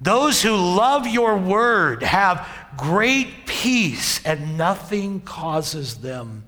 Those 0.00 0.40
who 0.42 0.54
love 0.54 1.06
your 1.06 1.36
word 1.36 2.02
have 2.02 2.48
great 2.76 3.46
peace, 3.46 4.24
and 4.24 4.56
nothing 4.56 5.20
causes 5.20 5.96
them 5.96 6.46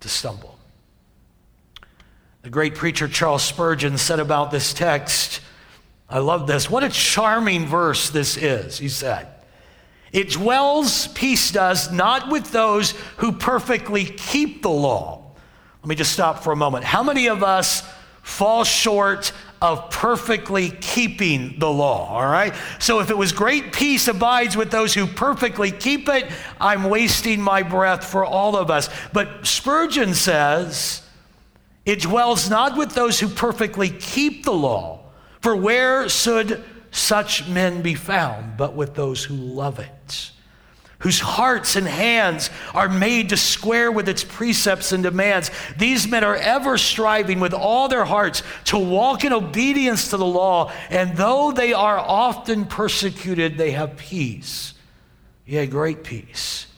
to 0.00 0.08
stumble. 0.08 0.58
The 2.42 2.50
great 2.50 2.74
preacher 2.74 3.08
Charles 3.08 3.42
Spurgeon 3.42 3.96
said 3.96 4.20
about 4.20 4.50
this 4.50 4.74
text, 4.74 5.40
I 6.10 6.18
love 6.18 6.46
this. 6.46 6.68
What 6.68 6.84
a 6.84 6.90
charming 6.90 7.64
verse 7.64 8.10
this 8.10 8.36
is, 8.36 8.78
he 8.78 8.90
said. 8.90 9.33
It 10.14 10.30
dwells, 10.30 11.08
peace 11.08 11.50
does, 11.50 11.90
not 11.90 12.30
with 12.30 12.52
those 12.52 12.92
who 13.16 13.32
perfectly 13.32 14.04
keep 14.04 14.62
the 14.62 14.70
law. 14.70 15.24
Let 15.82 15.88
me 15.88 15.96
just 15.96 16.12
stop 16.12 16.44
for 16.44 16.52
a 16.52 16.56
moment. 16.56 16.84
How 16.84 17.02
many 17.02 17.26
of 17.26 17.42
us 17.42 17.82
fall 18.22 18.62
short 18.62 19.32
of 19.60 19.90
perfectly 19.90 20.70
keeping 20.70 21.58
the 21.58 21.68
law, 21.68 22.10
all 22.10 22.26
right? 22.26 22.54
So 22.78 23.00
if 23.00 23.10
it 23.10 23.18
was 23.18 23.32
great 23.32 23.72
peace 23.72 24.06
abides 24.06 24.56
with 24.56 24.70
those 24.70 24.94
who 24.94 25.08
perfectly 25.08 25.72
keep 25.72 26.08
it, 26.08 26.30
I'm 26.60 26.84
wasting 26.84 27.40
my 27.40 27.64
breath 27.64 28.04
for 28.04 28.24
all 28.24 28.56
of 28.56 28.70
us. 28.70 28.88
But 29.12 29.44
Spurgeon 29.44 30.14
says, 30.14 31.02
it 31.84 32.02
dwells 32.02 32.48
not 32.48 32.78
with 32.78 32.94
those 32.94 33.18
who 33.18 33.28
perfectly 33.28 33.90
keep 33.90 34.44
the 34.44 34.52
law, 34.52 35.00
for 35.40 35.56
where 35.56 36.08
should 36.08 36.64
such 36.94 37.48
men 37.48 37.82
be 37.82 37.94
found 37.94 38.56
but 38.56 38.74
with 38.74 38.94
those 38.94 39.24
who 39.24 39.34
love 39.34 39.78
it? 39.78 40.30
whose 41.04 41.20
hearts 41.20 41.76
and 41.76 41.86
hands 41.86 42.48
are 42.72 42.88
made 42.88 43.28
to 43.28 43.36
square 43.36 43.92
with 43.92 44.08
its 44.08 44.24
precepts 44.24 44.90
and 44.90 45.02
demands. 45.02 45.50
These 45.76 46.08
men 46.08 46.24
are 46.24 46.34
ever 46.34 46.78
striving 46.78 47.40
with 47.40 47.52
all 47.52 47.88
their 47.88 48.06
hearts 48.06 48.42
to 48.66 48.78
walk 48.78 49.22
in 49.22 49.30
obedience 49.34 50.08
to 50.08 50.16
the 50.16 50.24
law, 50.24 50.72
and 50.88 51.14
though 51.14 51.52
they 51.52 51.74
are 51.74 51.98
often 51.98 52.64
persecuted, 52.64 53.58
they 53.58 53.72
have 53.72 53.98
peace. 53.98 54.72
Yea, 55.44 55.66
great 55.66 56.04
peace. 56.04 56.68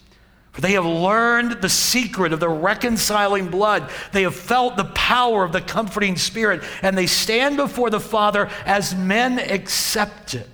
For 0.57 0.62
they 0.62 0.73
have 0.73 0.87
learned 0.87 1.61
the 1.61 1.69
secret 1.69 2.33
of 2.33 2.40
the 2.40 2.49
reconciling 2.49 3.49
blood. 3.49 3.90
They 4.12 4.23
have 4.23 4.35
felt 4.35 4.79
the 4.79 4.87
power 4.87 5.45
of 5.45 5.53
the 5.53 5.61
comforting 5.61 6.16
spirit, 6.16 6.62
and 6.81 6.97
they 6.97 7.07
stand 7.07 7.59
before 7.59 7.90
the 7.90 8.01
Father 8.01 8.49
as 8.64 8.95
men 8.95 9.38
accepted. 9.38 10.47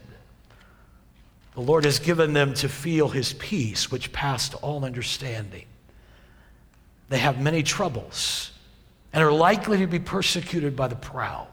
The 1.54 1.60
Lord 1.60 1.84
has 1.84 2.00
given 2.00 2.32
them 2.32 2.52
to 2.54 2.68
feel 2.68 3.10
his 3.10 3.34
peace, 3.34 3.92
which 3.92 4.12
passed 4.12 4.54
all 4.54 4.84
understanding. 4.84 5.66
They 7.08 7.18
have 7.18 7.40
many 7.40 7.62
troubles 7.62 8.50
and 9.12 9.22
are 9.22 9.30
likely 9.30 9.78
to 9.78 9.86
be 9.86 10.00
persecuted 10.00 10.74
by 10.74 10.88
the 10.88 10.96
proud. 10.96 11.46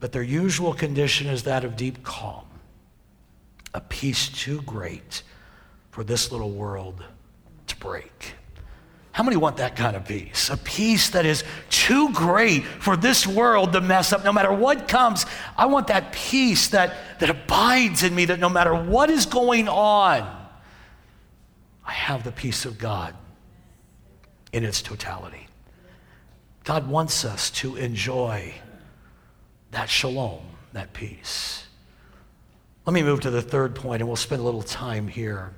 But 0.00 0.12
their 0.12 0.22
usual 0.22 0.72
condition 0.72 1.26
is 1.26 1.42
that 1.42 1.62
of 1.62 1.76
deep 1.76 2.02
calm, 2.02 2.46
a 3.74 3.82
peace 3.82 4.30
too 4.30 4.62
great 4.62 5.22
for 5.96 6.04
this 6.04 6.30
little 6.30 6.50
world 6.50 7.02
to 7.66 7.76
break. 7.76 8.34
How 9.12 9.24
many 9.24 9.38
want 9.38 9.56
that 9.56 9.76
kind 9.76 9.96
of 9.96 10.04
peace? 10.04 10.50
A 10.50 10.58
peace 10.58 11.08
that 11.08 11.24
is 11.24 11.42
too 11.70 12.12
great 12.12 12.66
for 12.66 12.98
this 12.98 13.26
world 13.26 13.72
to 13.72 13.80
mess 13.80 14.12
up 14.12 14.22
no 14.22 14.30
matter 14.30 14.52
what 14.52 14.88
comes. 14.88 15.24
I 15.56 15.64
want 15.64 15.86
that 15.86 16.12
peace 16.12 16.68
that, 16.68 17.18
that 17.18 17.30
abides 17.30 18.02
in 18.02 18.14
me, 18.14 18.26
that 18.26 18.38
no 18.38 18.50
matter 18.50 18.74
what 18.74 19.08
is 19.08 19.24
going 19.24 19.68
on, 19.68 20.20
I 21.82 21.92
have 21.92 22.24
the 22.24 22.32
peace 22.32 22.66
of 22.66 22.76
God 22.76 23.14
in 24.52 24.64
its 24.64 24.82
totality. 24.82 25.48
God 26.64 26.90
wants 26.90 27.24
us 27.24 27.48
to 27.52 27.76
enjoy 27.76 28.52
that 29.70 29.88
shalom, 29.88 30.42
that 30.74 30.92
peace. 30.92 31.64
Let 32.84 32.92
me 32.92 33.02
move 33.02 33.20
to 33.20 33.30
the 33.30 33.40
third 33.40 33.74
point, 33.74 34.02
and 34.02 34.10
we'll 34.10 34.16
spend 34.16 34.42
a 34.42 34.44
little 34.44 34.62
time 34.62 35.08
here. 35.08 35.54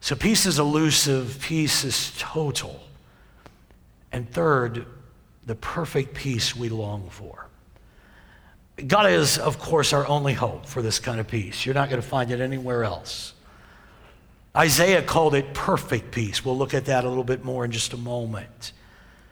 So 0.00 0.14
peace 0.14 0.46
is 0.46 0.58
elusive, 0.58 1.38
peace 1.40 1.84
is 1.84 2.12
total. 2.18 2.80
And 4.12 4.30
third, 4.30 4.86
the 5.46 5.54
perfect 5.54 6.14
peace 6.14 6.54
we 6.54 6.68
long 6.68 7.08
for. 7.10 7.46
God 8.86 9.10
is, 9.10 9.38
of 9.38 9.58
course, 9.58 9.92
our 9.92 10.06
only 10.06 10.34
hope 10.34 10.66
for 10.66 10.82
this 10.82 10.98
kind 10.98 11.18
of 11.18 11.26
peace. 11.26 11.66
You're 11.66 11.74
not 11.74 11.90
going 11.90 12.00
to 12.00 12.06
find 12.06 12.30
it 12.30 12.40
anywhere 12.40 12.84
else. 12.84 13.34
Isaiah 14.56 15.02
called 15.02 15.34
it 15.34 15.52
perfect 15.52 16.12
peace. 16.12 16.44
We'll 16.44 16.56
look 16.56 16.74
at 16.74 16.86
that 16.86 17.04
a 17.04 17.08
little 17.08 17.24
bit 17.24 17.44
more 17.44 17.64
in 17.64 17.70
just 17.70 17.92
a 17.92 17.96
moment. 17.96 18.72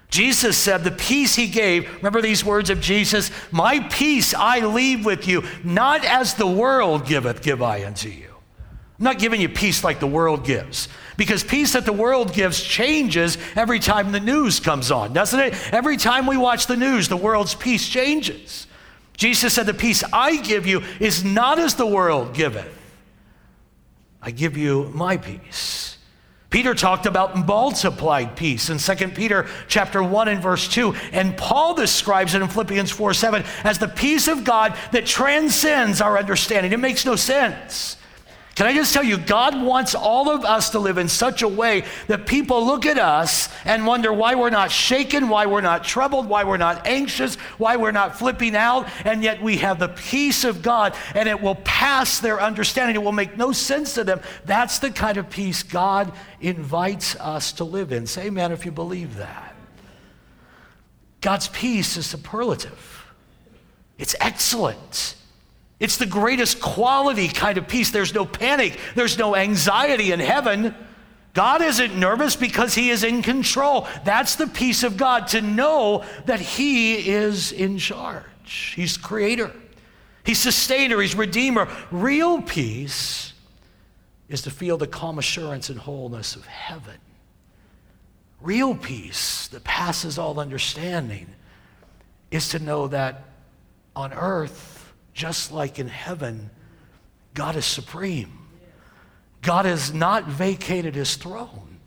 Jesus 0.09 0.57
said, 0.57 0.85
The 0.85 0.91
peace 0.91 1.35
he 1.35 1.49
gave, 1.49 1.93
remember 1.97 2.23
these 2.23 2.45
words 2.45 2.71
of 2.71 2.81
Jesus? 2.81 3.31
My 3.51 3.81
peace 3.81 4.35
I 4.35 4.61
leave 4.61 5.05
with 5.05 5.27
you, 5.27 5.45
not 5.65 6.05
as 6.05 6.35
the 6.35 6.47
world 6.47 7.07
giveth, 7.07 7.43
give 7.43 7.63
I 7.63 7.85
unto 7.85 8.09
you. 8.09 8.36
I'm 8.99 9.05
not 9.05 9.19
giving 9.19 9.41
you 9.41 9.49
peace 9.49 9.85
like 9.85 10.01
the 10.01 10.07
world 10.07 10.45
gives. 10.45 10.89
Because 11.17 11.45
peace 11.45 11.75
that 11.75 11.85
the 11.85 11.93
world 11.93 12.33
gives 12.33 12.63
changes 12.63 13.37
every 13.55 13.79
time 13.79 14.13
the 14.13 14.21
news 14.21 14.59
comes 14.59 14.91
on, 14.91 15.13
doesn't 15.13 15.39
it? 15.39 15.55
Every 15.73 15.97
time 15.97 16.27
we 16.27 16.37
watch 16.37 16.67
the 16.67 16.77
news, 16.77 17.09
the 17.09 17.17
world's 17.17 17.55
peace 17.55 17.87
changes. 17.89 18.67
Jesus 19.17 19.55
said, 19.55 19.67
The 19.67 19.75
peace 19.75 20.03
I 20.13 20.37
give 20.37 20.67
you 20.67 20.83
is 20.99 21.25
not 21.25 21.59
as 21.59 21.75
the 21.75 21.87
world 21.87 22.35
giveth. 22.35 22.73
I 24.23 24.31
give 24.31 24.57
you 24.57 24.91
my 24.95 25.19
peace. 25.19 25.99
Peter 26.49 26.75
talked 26.75 27.07
about 27.07 27.37
multiplied 27.47 28.37
peace 28.37 28.71
in 28.71 28.79
2 28.79 29.09
Peter 29.09 29.47
chapter 29.69 30.03
1 30.03 30.29
and 30.29 30.41
verse 30.41 30.69
2. 30.69 30.95
And 31.13 31.37
Paul 31.37 31.75
describes 31.75 32.35
it 32.35 32.41
in 32.41 32.49
Philippians 32.49 32.91
4 32.91 33.13
7 33.13 33.45
as 33.65 33.79
the 33.79 33.89
peace 33.89 34.27
of 34.27 34.45
God 34.45 34.75
that 34.93 35.05
transcends 35.05 36.01
our 36.01 36.19
understanding. 36.19 36.73
It 36.73 36.81
makes 36.81 37.05
no 37.05 37.17
sense. 37.17 37.99
Can 38.57 38.67
I 38.67 38.73
just 38.73 38.95
tell 38.95 39.05
you, 39.05 39.19
God 39.19 39.63
wants 39.63 39.95
all 39.95 40.31
of 40.31 40.47
us 40.47 40.71
to 40.71 40.79
live 40.79 40.97
in 40.97 41.09
such 41.09 41.43
a 41.43 41.49
way 41.49 41.85
that 42.07 42.25
people 42.25 42.65
look 42.65 42.87
at 42.87 42.99
us 42.99 43.51
and 43.67 43.87
wonder 43.87 44.15
why 44.15 44.35
we're 44.35 44.49
not 44.49 44.71
shaken, 44.71 45.29
why 45.29 45.45
we're 45.45 45.61
not 45.61 45.85
troubled, 45.85 46.27
why 46.27 46.43
we're 46.43 46.57
not 46.57 46.87
anxious, 46.87 47.35
why 47.59 47.77
we're 47.77 47.93
not 47.93 48.19
flipping 48.19 48.57
out, 48.57 48.89
and 49.05 49.23
yet 49.23 49.43
we 49.43 49.59
have 49.59 49.79
the 49.79 49.91
peace 49.91 50.43
of 50.43 50.63
God 50.63 50.95
and 51.15 51.29
it 51.29 51.43
will 51.43 51.57
pass 51.57 52.19
their 52.19 52.41
understanding. 52.41 52.97
It 52.97 53.03
will 53.03 53.13
make 53.13 53.37
no 53.37 53.53
sense 53.53 53.93
to 53.93 54.05
them. 54.05 54.23
That's 54.47 54.79
the 54.79 54.91
kind 54.91 55.19
of 55.19 55.29
peace 55.29 55.63
God 55.63 56.11
invites 56.41 57.15
us 57.17 57.53
to 57.53 57.65
live 57.65 57.93
in. 57.93 58.07
Say 58.07 58.29
amen 58.29 58.53
if 58.53 58.65
you 58.65 58.73
believe 58.73 59.17
that. 59.17 59.55
God's 61.21 61.49
peace 61.49 61.99
is 61.99 62.07
superlative, 62.07 63.13
it's 63.99 64.17
excellent. 64.19 65.15
It's 65.79 65.99
the 65.99 66.07
greatest 66.07 66.61
quality 66.61 67.29
kind 67.29 67.59
of 67.59 67.69
peace. 67.69 67.91
There's 67.91 68.15
no 68.15 68.25
panic, 68.25 68.79
there's 68.95 69.19
no 69.19 69.37
anxiety 69.37 70.13
in 70.13 70.21
heaven. 70.21 70.75
God 71.35 71.61
isn't 71.61 71.95
nervous 71.95 72.35
because 72.35 72.75
he 72.75 72.89
is 72.89 73.05
in 73.05 73.23
control. 73.23 73.87
That's 74.05 74.37
the 74.37 74.47
peace 74.47 74.83
of 74.83 74.97
God 74.97 75.29
to 75.29 75.43
know 75.43 76.03
that 76.25 76.41
he 76.41 77.09
is 77.11 77.53
in 77.53 77.77
charge. 77.77 78.73
He's 78.75 78.97
creator, 78.97 79.53
he's 80.25 80.39
sustainer, 80.39 81.01
he's 81.01 81.15
redeemer. 81.15 81.69
Real 81.91 82.41
peace 82.41 83.35
is 84.29 84.43
to 84.43 84.51
feel 84.51 84.79
the 84.79 84.87
calm 84.87 85.19
assurance 85.19 85.69
and 85.69 85.79
wholeness 85.79 86.37
of 86.37 86.47
heaven. 86.47 86.97
Real 88.41 88.75
peace 88.75 89.49
that 89.49 89.63
passes 89.63 90.19
all 90.19 90.41
understanding 90.41 91.27
is 92.31 92.49
to 92.51 92.59
know 92.59 92.89
that 92.89 93.25
on 93.95 94.13
earth, 94.13 94.76
just 95.17 95.51
like 95.51 95.79
in 95.79 95.89
heaven, 95.89 96.51
God 97.33 97.57
is 97.57 97.65
supreme. 97.65 98.39
God 99.41 99.65
has 99.65 99.93
not 99.93 100.27
vacated 100.27 100.95
his 100.95 101.17
throne. 101.17 101.79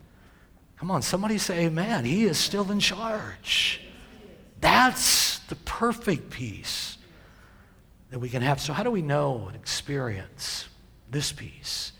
Come 0.77 0.89
on, 0.89 1.03
somebody 1.03 1.37
say 1.37 1.65
amen. 1.65 2.05
He 2.05 2.23
is 2.23 2.39
still 2.39 2.71
in 2.71 2.79
charge. 2.79 3.81
That's 4.61 5.39
the 5.39 5.55
perfect 5.55 6.31
peace 6.31 6.97
that 8.09 8.17
we 8.17 8.29
can 8.29 8.41
have. 8.41 8.59
So, 8.59 8.73
how 8.73 8.81
do 8.81 8.89
we 8.89 9.03
know 9.03 9.45
and 9.45 9.55
experience 9.55 10.67
this 11.11 11.31
peace? 11.31 11.91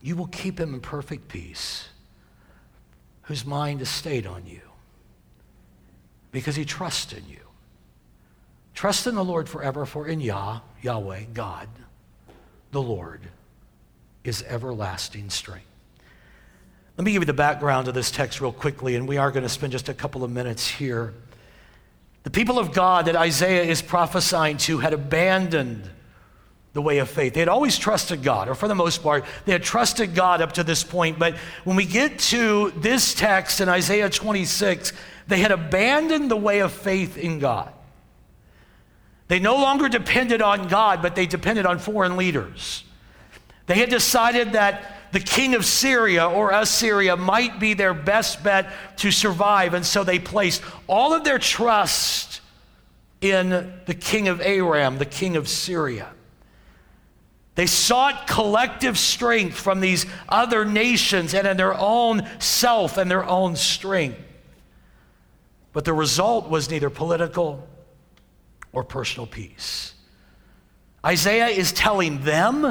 You 0.00 0.16
will 0.16 0.28
keep 0.28 0.58
him 0.58 0.72
in 0.72 0.80
perfect 0.80 1.28
peace 1.28 1.88
whose 3.22 3.44
mind 3.44 3.82
is 3.82 3.90
stayed 3.90 4.26
on 4.26 4.46
you 4.46 4.62
because 6.30 6.56
he 6.56 6.64
trusts 6.64 7.12
in 7.12 7.28
you. 7.28 7.51
Trust 8.74 9.06
in 9.06 9.14
the 9.14 9.24
Lord 9.24 9.48
forever, 9.48 9.86
for 9.86 10.06
in 10.06 10.20
Yah, 10.20 10.60
Yahweh, 10.80 11.24
God, 11.34 11.68
the 12.70 12.82
Lord, 12.82 13.20
is 14.24 14.42
everlasting 14.48 15.30
strength. 15.30 15.66
Let 16.96 17.04
me 17.04 17.12
give 17.12 17.22
you 17.22 17.26
the 17.26 17.32
background 17.32 17.88
of 17.88 17.94
this 17.94 18.10
text 18.10 18.40
real 18.40 18.52
quickly, 18.52 18.96
and 18.96 19.08
we 19.08 19.16
are 19.16 19.30
going 19.30 19.42
to 19.42 19.48
spend 19.48 19.72
just 19.72 19.88
a 19.88 19.94
couple 19.94 20.24
of 20.24 20.30
minutes 20.30 20.68
here. 20.68 21.14
The 22.22 22.30
people 22.30 22.58
of 22.58 22.72
God 22.72 23.06
that 23.06 23.16
Isaiah 23.16 23.64
is 23.64 23.82
prophesying 23.82 24.58
to 24.58 24.78
had 24.78 24.92
abandoned 24.92 25.90
the 26.72 26.82
way 26.82 26.98
of 26.98 27.10
faith. 27.10 27.34
They 27.34 27.40
had 27.40 27.48
always 27.48 27.78
trusted 27.78 28.22
God, 28.22 28.48
or 28.48 28.54
for 28.54 28.68
the 28.68 28.74
most 28.74 29.02
part, 29.02 29.24
they 29.44 29.52
had 29.52 29.62
trusted 29.62 30.14
God 30.14 30.40
up 30.40 30.52
to 30.52 30.64
this 30.64 30.84
point. 30.84 31.18
But 31.18 31.36
when 31.64 31.76
we 31.76 31.84
get 31.84 32.18
to 32.20 32.70
this 32.76 33.14
text 33.14 33.60
in 33.60 33.68
Isaiah 33.68 34.08
26, 34.08 34.92
they 35.26 35.38
had 35.38 35.50
abandoned 35.50 36.30
the 36.30 36.36
way 36.36 36.60
of 36.60 36.72
faith 36.72 37.16
in 37.18 37.38
God. 37.38 37.72
They 39.32 39.38
no 39.38 39.56
longer 39.56 39.88
depended 39.88 40.42
on 40.42 40.68
God, 40.68 41.00
but 41.00 41.14
they 41.14 41.24
depended 41.24 41.64
on 41.64 41.78
foreign 41.78 42.18
leaders. 42.18 42.84
They 43.64 43.76
had 43.76 43.88
decided 43.88 44.52
that 44.52 45.10
the 45.12 45.20
king 45.20 45.54
of 45.54 45.64
Syria 45.64 46.28
or 46.28 46.50
Assyria 46.50 47.16
might 47.16 47.58
be 47.58 47.72
their 47.72 47.94
best 47.94 48.44
bet 48.44 48.70
to 48.98 49.10
survive, 49.10 49.72
and 49.72 49.86
so 49.86 50.04
they 50.04 50.18
placed 50.18 50.60
all 50.86 51.14
of 51.14 51.24
their 51.24 51.38
trust 51.38 52.42
in 53.22 53.72
the 53.86 53.94
king 53.94 54.28
of 54.28 54.42
Aram, 54.42 54.98
the 54.98 55.06
king 55.06 55.36
of 55.36 55.48
Syria. 55.48 56.10
They 57.54 57.64
sought 57.64 58.26
collective 58.26 58.98
strength 58.98 59.56
from 59.56 59.80
these 59.80 60.04
other 60.28 60.66
nations 60.66 61.32
and 61.32 61.46
in 61.46 61.56
their 61.56 61.72
own 61.72 62.28
self 62.38 62.98
and 62.98 63.10
their 63.10 63.24
own 63.24 63.56
strength. 63.56 64.20
But 65.72 65.86
the 65.86 65.94
result 65.94 66.50
was 66.50 66.68
neither 66.68 66.90
political 66.90 67.66
or 68.72 68.84
personal 68.84 69.26
peace. 69.26 69.94
Isaiah 71.04 71.48
is 71.48 71.72
telling 71.72 72.22
them, 72.24 72.64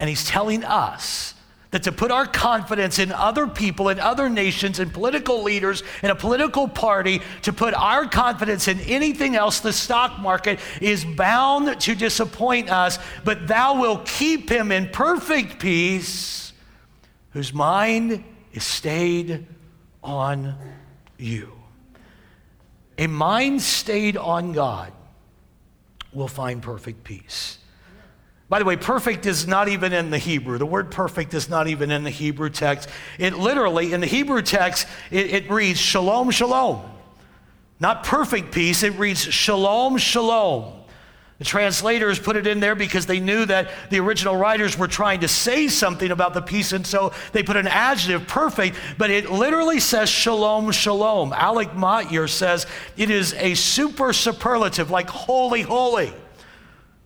and 0.00 0.08
he's 0.08 0.24
telling 0.24 0.64
us, 0.64 1.34
that 1.70 1.82
to 1.82 1.92
put 1.92 2.10
our 2.10 2.26
confidence 2.26 2.98
in 2.98 3.12
other 3.12 3.46
people, 3.46 3.90
in 3.90 4.00
other 4.00 4.30
nations, 4.30 4.78
in 4.78 4.88
political 4.88 5.42
leaders, 5.42 5.82
in 6.02 6.08
a 6.08 6.14
political 6.14 6.66
party, 6.66 7.20
to 7.42 7.52
put 7.52 7.74
our 7.74 8.06
confidence 8.08 8.68
in 8.68 8.80
anything 8.80 9.36
else, 9.36 9.60
the 9.60 9.72
stock 9.72 10.18
market, 10.18 10.58
is 10.80 11.04
bound 11.04 11.78
to 11.80 11.94
disappoint 11.94 12.70
us. 12.70 12.98
But 13.22 13.48
thou 13.48 13.80
wilt 13.80 14.06
keep 14.06 14.48
him 14.48 14.72
in 14.72 14.88
perfect 14.88 15.58
peace, 15.58 16.54
whose 17.30 17.52
mind 17.52 18.24
is 18.54 18.64
stayed 18.64 19.46
on 20.02 20.56
you. 21.18 21.57
A 22.98 23.06
mind 23.06 23.62
stayed 23.62 24.16
on 24.16 24.52
God 24.52 24.92
will 26.12 26.28
find 26.28 26.62
perfect 26.62 27.04
peace. 27.04 27.58
By 28.48 28.58
the 28.58 28.64
way, 28.64 28.76
perfect 28.76 29.26
is 29.26 29.46
not 29.46 29.68
even 29.68 29.92
in 29.92 30.10
the 30.10 30.18
Hebrew. 30.18 30.58
The 30.58 30.66
word 30.66 30.90
perfect 30.90 31.34
is 31.34 31.50
not 31.50 31.68
even 31.68 31.90
in 31.90 32.02
the 32.02 32.10
Hebrew 32.10 32.48
text. 32.48 32.88
It 33.18 33.34
literally, 33.34 33.92
in 33.92 34.00
the 34.00 34.06
Hebrew 34.06 34.40
text, 34.40 34.86
it, 35.10 35.32
it 35.32 35.50
reads 35.50 35.78
shalom, 35.78 36.30
shalom. 36.30 36.82
Not 37.78 38.04
perfect 38.04 38.52
peace, 38.52 38.82
it 38.82 38.94
reads 38.94 39.20
shalom, 39.20 39.98
shalom. 39.98 40.77
The 41.38 41.44
translators 41.44 42.18
put 42.18 42.34
it 42.34 42.48
in 42.48 42.58
there 42.58 42.74
because 42.74 43.06
they 43.06 43.20
knew 43.20 43.44
that 43.46 43.70
the 43.90 44.00
original 44.00 44.36
writers 44.36 44.76
were 44.76 44.88
trying 44.88 45.20
to 45.20 45.28
say 45.28 45.68
something 45.68 46.10
about 46.10 46.34
the 46.34 46.42
peace, 46.42 46.72
and 46.72 46.84
so 46.84 47.12
they 47.32 47.44
put 47.44 47.56
an 47.56 47.68
adjective, 47.68 48.26
perfect, 48.26 48.76
but 48.98 49.10
it 49.10 49.30
literally 49.30 49.78
says 49.78 50.08
shalom, 50.08 50.72
shalom. 50.72 51.32
Alec 51.32 51.74
Motyer 51.74 52.26
says 52.26 52.66
it 52.96 53.08
is 53.08 53.34
a 53.34 53.54
super 53.54 54.12
superlative, 54.12 54.90
like 54.90 55.08
holy, 55.08 55.62
holy. 55.62 56.12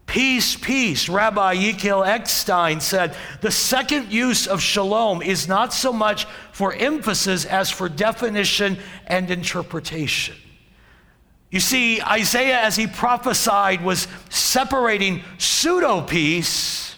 Peace, 0.07 0.57
peace. 0.57 1.11
Rabbi 1.11 1.57
Yechiel 1.57 2.07
Eckstein 2.07 2.81
said 2.81 3.15
the 3.43 3.51
second 3.51 4.13
use 4.13 4.47
of 4.47 4.63
shalom 4.63 5.21
is 5.23 5.47
not 5.47 5.75
so 5.75 5.93
much 5.93 6.25
for 6.53 6.73
emphasis 6.73 7.45
as 7.45 7.71
for 7.71 7.89
definition 7.89 8.79
and 9.07 9.31
interpretation. 9.31 10.37
You 11.53 11.61
see, 11.61 12.01
Isaiah, 12.01 12.61
as 12.61 12.77
he 12.77 12.87
prophesied, 12.87 13.85
was 13.85 14.09
separating 14.31 15.23
pseudo 15.37 16.01
peace 16.01 16.97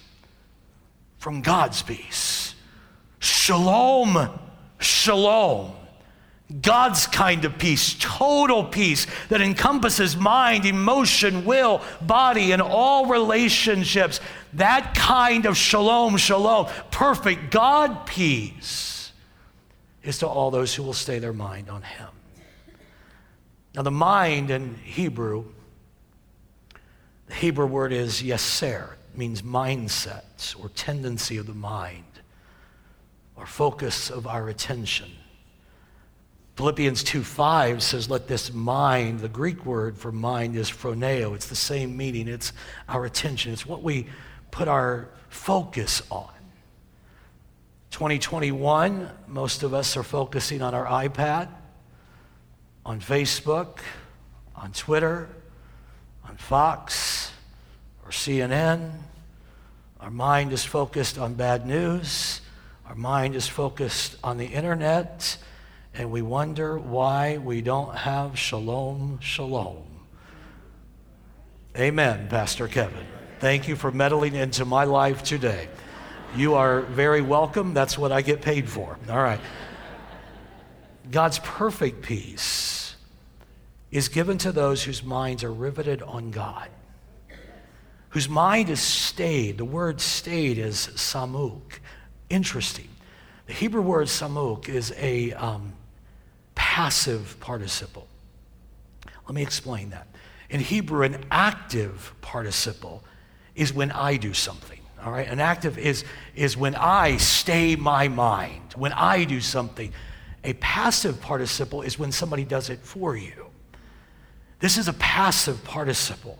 from 1.18 1.42
God's 1.42 1.82
peace. 1.82 2.54
Shalom, 3.18 4.38
shalom. 4.78 5.72
God's 6.62 7.08
kind 7.08 7.44
of 7.44 7.58
peace, 7.58 7.96
total 7.98 8.62
peace 8.62 9.08
that 9.28 9.40
encompasses 9.40 10.16
mind, 10.16 10.66
emotion, 10.66 11.44
will, 11.44 11.82
body, 12.00 12.52
and 12.52 12.62
all 12.62 13.06
relationships. 13.06 14.20
That 14.52 14.94
kind 14.94 15.46
of 15.46 15.56
shalom, 15.56 16.16
shalom, 16.16 16.68
perfect 16.92 17.50
God 17.50 18.06
peace 18.06 19.10
is 20.04 20.18
to 20.18 20.28
all 20.28 20.52
those 20.52 20.76
who 20.76 20.84
will 20.84 20.92
stay 20.92 21.18
their 21.18 21.32
mind 21.32 21.68
on 21.68 21.82
Him. 21.82 22.13
Now, 23.74 23.82
the 23.82 23.90
mind 23.90 24.50
in 24.50 24.76
Hebrew, 24.76 25.46
the 27.26 27.34
Hebrew 27.34 27.66
word 27.66 27.92
is 27.92 28.22
yeser, 28.22 28.90
means 29.16 29.42
mindset 29.42 30.54
or 30.62 30.68
tendency 30.70 31.38
of 31.38 31.46
the 31.46 31.54
mind 31.54 32.04
or 33.37 33.46
focus 33.46 34.10
of 34.10 34.28
our 34.28 34.48
attention. 34.48 35.10
Philippians 36.56 37.02
2:5 37.02 37.82
says, 37.82 38.08
Let 38.08 38.28
this 38.28 38.52
mind, 38.52 39.20
the 39.20 39.28
Greek 39.28 39.66
word 39.66 39.98
for 39.98 40.12
mind 40.12 40.54
is 40.54 40.70
phroneo. 40.70 41.34
It's 41.34 41.48
the 41.48 41.56
same 41.56 41.96
meaning. 41.96 42.28
It's 42.28 42.52
our 42.88 43.04
attention. 43.04 43.52
It's 43.52 43.66
what 43.66 43.82
we 43.82 44.06
put 44.52 44.68
our 44.68 45.08
focus 45.30 46.00
on. 46.10 46.30
2021, 47.90 49.10
most 49.26 49.64
of 49.64 49.74
us 49.74 49.96
are 49.96 50.04
focusing 50.04 50.62
on 50.62 50.74
our 50.74 50.87
iPad 50.87 51.48
on 52.85 53.01
Facebook, 53.01 53.79
on 54.55 54.73
Twitter, 54.73 55.29
on 56.29 56.37
Fox, 56.37 57.33
or 58.05 58.11
CNN. 58.11 58.92
Our 60.01 60.11
mind 60.11 60.53
is 60.53 60.64
focused 60.64 61.18
on 61.18 61.35
bad 61.35 61.66
news. 61.66 62.40
Our 62.87 62.94
mind 62.94 63.35
is 63.35 63.49
focused 63.49 64.16
on 64.23 64.37
the 64.37 64.47
internet. 64.47 65.38
And 65.94 66.11
we 66.11 66.23
wonder 66.23 66.79
why 66.79 67.38
we 67.38 67.62
don't 67.62 67.94
have 67.97 68.38
shalom, 68.38 69.20
shalom. 69.20 69.85
Amen, 71.77 72.29
Pastor 72.29 72.68
Kevin. 72.68 73.07
Thank 73.40 73.68
you 73.68 73.77
for 73.77 73.90
meddling 73.90 74.35
into 74.35 74.64
my 74.64 74.85
life 74.85 75.23
today. 75.23 75.68
You 76.37 76.55
are 76.55 76.83
very 76.83 77.23
welcome. 77.23 77.75
That's 77.75 77.97
what 77.97 78.12
I 78.12 78.23
get 78.23 78.42
paid 78.42 78.68
for. 78.68 78.99
All 79.09 79.23
right. 79.23 79.40
God's 81.10 81.38
perfect 81.40 82.02
peace 82.02 82.96
is 83.90 84.08
given 84.08 84.38
to 84.38 84.52
those 84.52 84.82
whose 84.82 85.02
minds 85.02 85.44
are 85.44 85.52
riveted 85.52 86.02
on 86.02 86.30
God, 86.30 86.68
whose 88.10 88.28
mind 88.28 88.70
is 88.70 88.80
stayed. 88.80 89.58
The 89.58 89.64
word 89.64 90.00
stayed 90.00 90.58
is 90.58 90.88
samuk. 90.94 91.78
Interesting. 92.30 92.88
The 93.46 93.52
Hebrew 93.52 93.82
word 93.82 94.06
samuk 94.08 94.68
is 94.68 94.92
a 94.96 95.32
um, 95.32 95.74
passive 96.54 97.36
participle. 97.40 98.08
Let 99.26 99.34
me 99.34 99.42
explain 99.42 99.90
that. 99.90 100.06
In 100.50 100.60
Hebrew, 100.60 101.02
an 101.02 101.24
active 101.30 102.14
participle 102.20 103.02
is 103.54 103.72
when 103.72 103.90
I 103.90 104.16
do 104.16 104.32
something. 104.32 104.80
All 105.04 105.12
right? 105.12 105.28
An 105.28 105.40
active 105.40 105.78
is, 105.78 106.04
is 106.34 106.56
when 106.56 106.74
I 106.74 107.18
stay 107.18 107.76
my 107.76 108.08
mind, 108.08 108.72
when 108.74 108.92
I 108.92 109.24
do 109.24 109.40
something. 109.40 109.92
A 110.44 110.52
passive 110.54 111.20
participle 111.20 111.83
is 111.83 111.98
when 111.98 112.12
somebody 112.12 112.44
does 112.44 112.70
it 112.70 112.80
for 112.80 113.16
you. 113.16 113.46
This 114.61 114.78
is 114.78 114.88
a 114.88 114.92
passive 114.94 115.64
participle. 115.64 116.38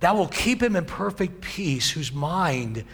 That 0.00 0.14
will 0.14 0.28
keep 0.28 0.62
him 0.62 0.76
in 0.76 0.84
perfect 0.84 1.40
peace 1.40 1.90
whose 1.90 2.12
mind 2.12 2.84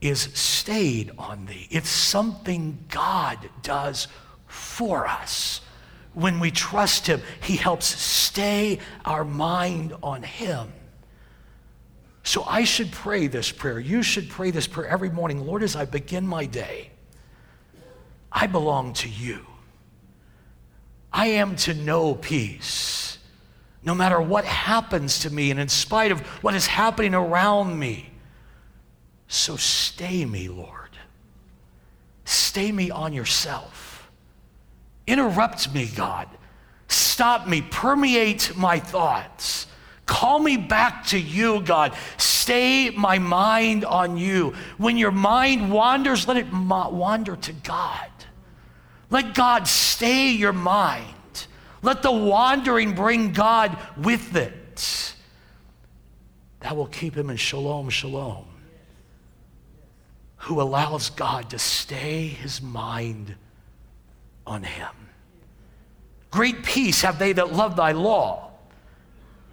is 0.00 0.20
stayed 0.34 1.12
on 1.18 1.46
thee. 1.46 1.68
It's 1.70 1.88
something 1.88 2.78
God 2.88 3.38
does 3.62 4.08
for 4.46 5.06
us. 5.06 5.60
When 6.14 6.40
we 6.40 6.50
trust 6.50 7.06
him, 7.06 7.22
he 7.42 7.56
helps 7.56 7.86
stay 7.86 8.80
our 9.04 9.24
mind 9.24 9.94
on 10.02 10.22
him. 10.22 10.72
So 12.22 12.44
I 12.44 12.64
should 12.64 12.90
pray 12.90 13.26
this 13.26 13.52
prayer. 13.52 13.78
You 13.78 14.02
should 14.02 14.28
pray 14.28 14.50
this 14.50 14.66
prayer 14.66 14.88
every 14.88 15.10
morning. 15.10 15.46
Lord, 15.46 15.62
as 15.62 15.76
I 15.76 15.84
begin 15.84 16.26
my 16.26 16.46
day, 16.46 16.90
I 18.32 18.46
belong 18.46 18.92
to 18.94 19.08
you. 19.08 19.46
I 21.12 21.26
am 21.28 21.56
to 21.56 21.74
know 21.74 22.14
peace. 22.14 23.18
No 23.82 23.94
matter 23.94 24.20
what 24.20 24.44
happens 24.44 25.20
to 25.20 25.30
me 25.30 25.50
and 25.50 25.58
in 25.58 25.68
spite 25.68 26.12
of 26.12 26.20
what 26.42 26.54
is 26.54 26.66
happening 26.66 27.14
around 27.14 27.78
me. 27.78 28.10
So 29.26 29.56
stay 29.56 30.24
me, 30.24 30.48
Lord. 30.48 30.90
Stay 32.24 32.70
me 32.72 32.90
on 32.90 33.12
yourself. 33.12 34.10
Interrupt 35.06 35.72
me, 35.72 35.86
God. 35.86 36.28
Stop 36.88 37.48
me. 37.48 37.62
Permeate 37.62 38.56
my 38.56 38.78
thoughts. 38.78 39.66
Call 40.06 40.40
me 40.40 40.56
back 40.56 41.06
to 41.06 41.18
you, 41.18 41.60
God. 41.62 41.94
Stay 42.16 42.90
my 42.90 43.18
mind 43.18 43.84
on 43.84 44.16
you. 44.16 44.54
When 44.76 44.96
your 44.96 45.12
mind 45.12 45.70
wanders, 45.70 46.26
let 46.26 46.36
it 46.36 46.52
wander 46.52 47.36
to 47.36 47.52
God. 47.52 48.10
Let 49.10 49.34
God 49.34 49.66
stay 49.66 50.30
your 50.30 50.52
mind. 50.52 51.14
Let 51.82 52.02
the 52.02 52.12
wandering 52.12 52.94
bring 52.94 53.32
God 53.32 53.76
with 53.96 54.36
it. 54.36 55.14
That 56.60 56.76
will 56.76 56.86
keep 56.86 57.16
him 57.16 57.30
in 57.30 57.36
shalom, 57.36 57.90
shalom. 57.90 58.44
Who 60.36 60.60
allows 60.60 61.10
God 61.10 61.50
to 61.50 61.58
stay 61.58 62.28
his 62.28 62.62
mind 62.62 63.34
on 64.46 64.62
him. 64.62 64.88
Great 66.30 66.62
peace 66.62 67.02
have 67.02 67.18
they 67.18 67.32
that 67.32 67.52
love 67.52 67.76
thy 67.76 67.92
law. 67.92 68.52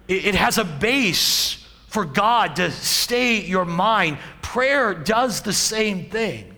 It 0.06 0.34
has 0.34 0.56
a 0.56 0.64
base 0.64 1.66
for 1.88 2.04
God 2.04 2.56
to 2.56 2.70
stay 2.70 3.44
your 3.44 3.64
mind. 3.64 4.18
Prayer 4.40 4.94
does 4.94 5.42
the 5.42 5.52
same 5.52 6.08
thing. 6.08 6.54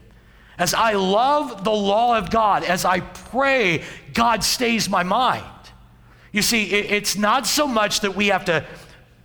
As 0.61 0.75
I 0.75 0.92
love 0.92 1.64
the 1.64 1.70
law 1.70 2.18
of 2.18 2.29
God, 2.29 2.64
as 2.64 2.85
I 2.85 3.01
pray, 3.01 3.83
God 4.12 4.44
stays 4.44 4.90
my 4.90 5.03
mind. 5.03 5.42
You 6.33 6.42
see, 6.42 6.64
it's 6.66 7.16
not 7.16 7.46
so 7.46 7.66
much 7.66 8.01
that 8.01 8.14
we 8.14 8.27
have 8.27 8.44
to 8.44 8.66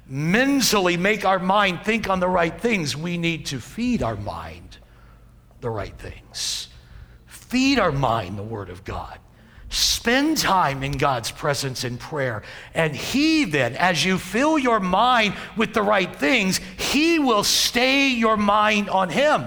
mentally 0.08 0.96
make 0.96 1.26
our 1.26 1.38
mind 1.38 1.82
think 1.84 2.08
on 2.08 2.22
the 2.22 2.30
right 2.30 2.58
things. 2.58 2.96
We 2.96 3.18
need 3.18 3.48
to 3.48 3.60
feed 3.60 4.02
our 4.02 4.16
mind 4.16 4.78
the 5.60 5.70
right 5.70 5.98
things. 5.98 6.70
Feed 7.26 7.80
our 7.80 7.92
mind 7.92 8.38
the 8.38 8.44
Word 8.44 8.70
of 8.70 8.86
God. 8.86 9.20
Spend 9.68 10.38
time 10.38 10.84
in 10.84 10.94
God's 10.94 11.32
presence 11.32 11.84
in 11.84 11.98
prayer. 11.98 12.44
And 12.74 12.96
He 12.96 13.44
then, 13.44 13.76
as 13.76 14.06
you 14.06 14.20
fill 14.20 14.58
your 14.58 14.80
mind 14.80 15.36
with 15.58 15.74
the 15.74 15.82
right 15.82 16.16
things, 16.16 16.62
He 16.78 17.20
will 17.20 17.44
stay 17.44 18.08
your 18.08 18.38
mind 18.38 18.90
on 18.90 19.10
Him. 19.10 19.46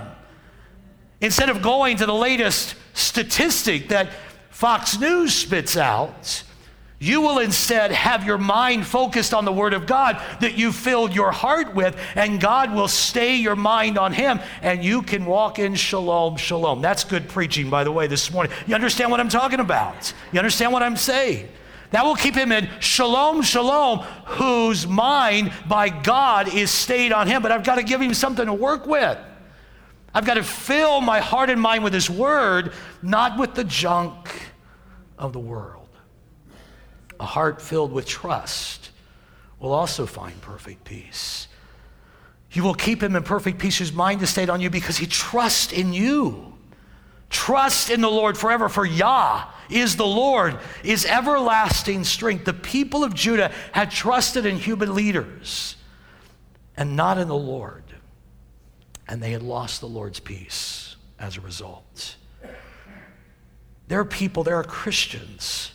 Instead 1.20 1.50
of 1.50 1.62
going 1.62 1.96
to 1.96 2.06
the 2.06 2.14
latest 2.14 2.74
statistic 2.94 3.88
that 3.88 4.10
Fox 4.50 4.98
News 4.98 5.34
spits 5.34 5.76
out, 5.76 6.42
you 7.00 7.20
will 7.20 7.38
instead 7.38 7.92
have 7.92 8.24
your 8.24 8.38
mind 8.38 8.84
focused 8.84 9.32
on 9.32 9.44
the 9.44 9.52
Word 9.52 9.72
of 9.72 9.86
God 9.86 10.20
that 10.40 10.58
you 10.58 10.72
filled 10.72 11.14
your 11.14 11.30
heart 11.30 11.74
with, 11.74 11.96
and 12.16 12.40
God 12.40 12.74
will 12.74 12.88
stay 12.88 13.36
your 13.36 13.54
mind 13.54 13.98
on 13.98 14.12
Him, 14.12 14.40
and 14.62 14.84
you 14.84 15.02
can 15.02 15.24
walk 15.24 15.60
in 15.60 15.76
shalom, 15.76 16.36
shalom. 16.36 16.82
That's 16.82 17.04
good 17.04 17.28
preaching, 17.28 17.70
by 17.70 17.84
the 17.84 17.92
way, 17.92 18.08
this 18.08 18.32
morning. 18.32 18.52
You 18.66 18.74
understand 18.74 19.12
what 19.12 19.20
I'm 19.20 19.28
talking 19.28 19.60
about? 19.60 20.12
You 20.32 20.40
understand 20.40 20.72
what 20.72 20.82
I'm 20.82 20.96
saying? 20.96 21.48
That 21.90 22.04
will 22.04 22.16
keep 22.16 22.34
him 22.34 22.52
in 22.52 22.68
shalom, 22.80 23.40
shalom, 23.40 24.00
whose 24.26 24.86
mind 24.86 25.52
by 25.66 25.88
God 25.88 26.52
is 26.52 26.70
stayed 26.70 27.12
on 27.12 27.26
him. 27.26 27.40
But 27.40 27.50
I've 27.50 27.64
got 27.64 27.76
to 27.76 27.82
give 27.82 28.02
him 28.02 28.12
something 28.12 28.44
to 28.44 28.52
work 28.52 28.86
with. 28.86 29.16
I've 30.18 30.24
got 30.24 30.34
to 30.34 30.42
fill 30.42 31.00
my 31.00 31.20
heart 31.20 31.48
and 31.48 31.60
mind 31.60 31.84
with 31.84 31.92
His 31.92 32.10
Word, 32.10 32.72
not 33.02 33.38
with 33.38 33.54
the 33.54 33.62
junk 33.62 34.28
of 35.16 35.32
the 35.32 35.38
world. 35.38 35.86
A 37.20 37.24
heart 37.24 37.62
filled 37.62 37.92
with 37.92 38.04
trust 38.04 38.90
will 39.60 39.70
also 39.70 40.06
find 40.06 40.40
perfect 40.40 40.82
peace. 40.82 41.46
You 42.50 42.64
will 42.64 42.74
keep 42.74 43.00
him 43.00 43.14
in 43.14 43.22
perfect 43.22 43.60
peace 43.60 43.78
whose 43.78 43.92
mind 43.92 44.20
is 44.20 44.30
stayed 44.30 44.50
on 44.50 44.60
you 44.60 44.70
because 44.70 44.96
he 44.96 45.06
trusts 45.06 45.72
in 45.72 45.92
you. 45.92 46.52
Trust 47.30 47.88
in 47.88 48.00
the 48.00 48.10
Lord 48.10 48.36
forever, 48.36 48.68
for 48.68 48.84
Yah 48.84 49.44
is 49.70 49.94
the 49.94 50.04
Lord, 50.04 50.58
is 50.82 51.06
everlasting 51.06 52.02
strength. 52.02 52.44
The 52.44 52.54
people 52.54 53.04
of 53.04 53.14
Judah 53.14 53.52
had 53.70 53.92
trusted 53.92 54.46
in 54.46 54.56
human 54.56 54.96
leaders 54.96 55.76
and 56.76 56.96
not 56.96 57.18
in 57.18 57.28
the 57.28 57.36
Lord 57.36 57.84
and 59.08 59.22
they 59.22 59.30
had 59.30 59.42
lost 59.42 59.80
the 59.80 59.88
Lord's 59.88 60.20
peace 60.20 60.96
as 61.18 61.36
a 61.36 61.40
result. 61.40 62.16
There 63.88 63.98
are 63.98 64.04
people, 64.04 64.44
there 64.44 64.56
are 64.56 64.64
Christians 64.64 65.72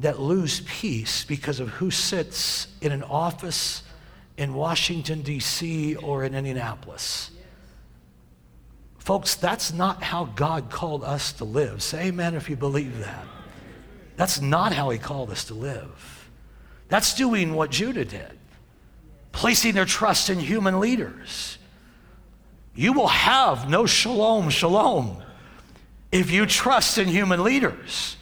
that 0.00 0.18
lose 0.18 0.60
peace 0.60 1.24
because 1.24 1.60
of 1.60 1.68
who 1.68 1.90
sits 1.90 2.68
in 2.80 2.92
an 2.92 3.02
office 3.02 3.82
in 4.38 4.54
Washington, 4.54 5.22
D.C., 5.22 5.96
or 5.96 6.24
in 6.24 6.34
Indianapolis. 6.34 7.30
Folks, 8.98 9.34
that's 9.34 9.72
not 9.72 10.02
how 10.02 10.26
God 10.26 10.70
called 10.70 11.04
us 11.04 11.32
to 11.34 11.44
live. 11.44 11.82
Say 11.82 12.06
amen 12.06 12.34
if 12.34 12.48
you 12.48 12.56
believe 12.56 12.98
that. 13.00 13.26
That's 14.16 14.40
not 14.40 14.72
how 14.72 14.90
He 14.90 14.98
called 14.98 15.30
us 15.30 15.44
to 15.44 15.54
live. 15.54 16.30
That's 16.88 17.14
doing 17.14 17.54
what 17.54 17.70
Judah 17.70 18.04
did, 18.04 18.38
placing 19.32 19.74
their 19.74 19.84
trust 19.84 20.30
in 20.30 20.38
human 20.38 20.80
leaders 20.80 21.58
you 22.78 22.92
will 22.92 23.08
have 23.08 23.68
no 23.68 23.86
shalom, 23.86 24.50
shalom, 24.50 25.20
if 26.12 26.30
you 26.30 26.46
trust 26.46 26.96
in 26.96 27.08
human 27.08 27.42
leaders. 27.42 28.16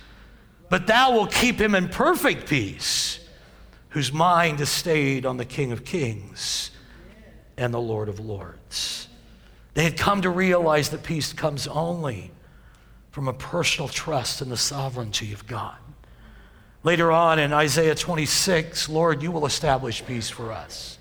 But 0.71 0.87
thou 0.87 1.13
will 1.13 1.27
keep 1.27 1.61
him 1.61 1.75
in 1.75 1.91
perfect 1.91 2.49
peace, 2.49 3.21
whose 3.91 4.15
mind 4.15 4.63
is 4.63 4.71
stayed 4.71 5.27
on 5.27 5.37
the 5.37 5.45
King 5.45 5.73
of 5.73 5.85
Kings 5.85 6.71
and 7.59 7.75
the 7.75 7.79
Lord 7.79 8.09
of 8.09 8.19
Lords. 8.19 9.09
They 9.75 9.85
had 9.85 9.99
come 9.99 10.23
to 10.23 10.31
realize 10.31 10.89
that 10.89 11.03
peace 11.03 11.35
comes 11.35 11.69
only 11.69 12.31
from 13.11 13.29
a 13.29 13.35
personal 13.35 13.89
trust 13.89 14.41
in 14.41 14.49
the 14.49 14.57
sovereignty 14.57 15.35
of 15.35 15.47
God. 15.47 15.77
Later 16.83 17.13
on 17.13 17.39
in 17.39 17.53
Isaiah 17.53 17.95
26, 17.95 18.89
Lord, 18.89 19.23
you 19.23 19.31
will 19.31 19.45
establish 19.45 20.03
peace 20.07 20.31
for 20.31 20.51
us. 20.51 20.96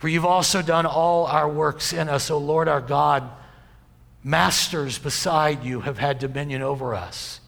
For 0.00 0.08
you've 0.08 0.24
also 0.24 0.62
done 0.62 0.86
all 0.86 1.26
our 1.26 1.48
works 1.48 1.92
in 1.92 2.08
us, 2.08 2.30
O 2.30 2.38
Lord 2.38 2.68
our 2.68 2.80
God. 2.80 3.30
Masters 4.24 4.98
beside 4.98 5.62
you 5.62 5.80
have 5.80 5.98
had 5.98 6.18
dominion 6.18 6.62
over 6.62 6.94
us. 6.94 7.40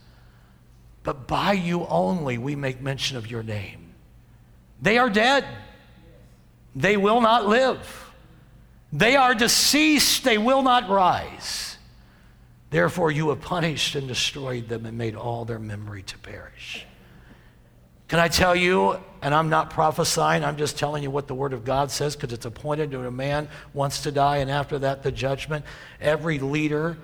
But 1.03 1.27
by 1.27 1.55
you 1.55 1.87
only 1.87 2.37
we 2.37 2.55
make 2.55 2.83
mention 2.83 3.17
of 3.17 3.31
your 3.31 3.43
name. 3.43 3.95
They 4.83 4.99
are 4.99 5.09
dead. 5.09 5.47
They 6.77 6.99
will 6.99 7.23
not 7.23 7.49
live. 7.49 8.11
They 8.93 9.17
are 9.17 9.35
deceased. 9.35 10.23
They 10.23 10.37
will 10.37 10.63
not 10.63 10.91
rise. 10.91 11.79
Therefore, 12.69 13.11
you 13.11 13.31
have 13.31 13.41
punished 13.41 13.95
and 13.95 14.07
destroyed 14.07 14.69
them 14.69 14.85
and 14.85 14.99
made 14.99 15.15
all 15.15 15.47
their 15.47 15.59
memory 15.59 16.03
to 16.03 16.19
perish. 16.19 16.85
Can 18.13 18.21
I 18.21 18.29
tell 18.29 18.55
you, 18.55 18.99
and 19.23 19.35
I'm 19.35 19.49
not 19.49 19.71
prophesying, 19.71 20.45
I'm 20.45 20.59
just 20.59 20.79
telling 20.79 21.03
you 21.03 21.11
what 21.11 21.29
the 21.29 21.35
Word 21.35 21.55
of 21.55 21.65
God 21.65 21.91
says 21.91 22.15
because 22.15 22.31
it's 22.35 22.45
appointed 22.45 22.91
to 22.91 23.07
a 23.07 23.11
man 23.11 23.49
wants 23.73 24.03
to 24.03 24.13
die, 24.13 24.37
and 24.37 24.51
after 24.51 24.79
that, 24.81 25.03
the 25.03 25.11
judgment. 25.11 25.65
Every 25.99 26.39
leader 26.39 26.99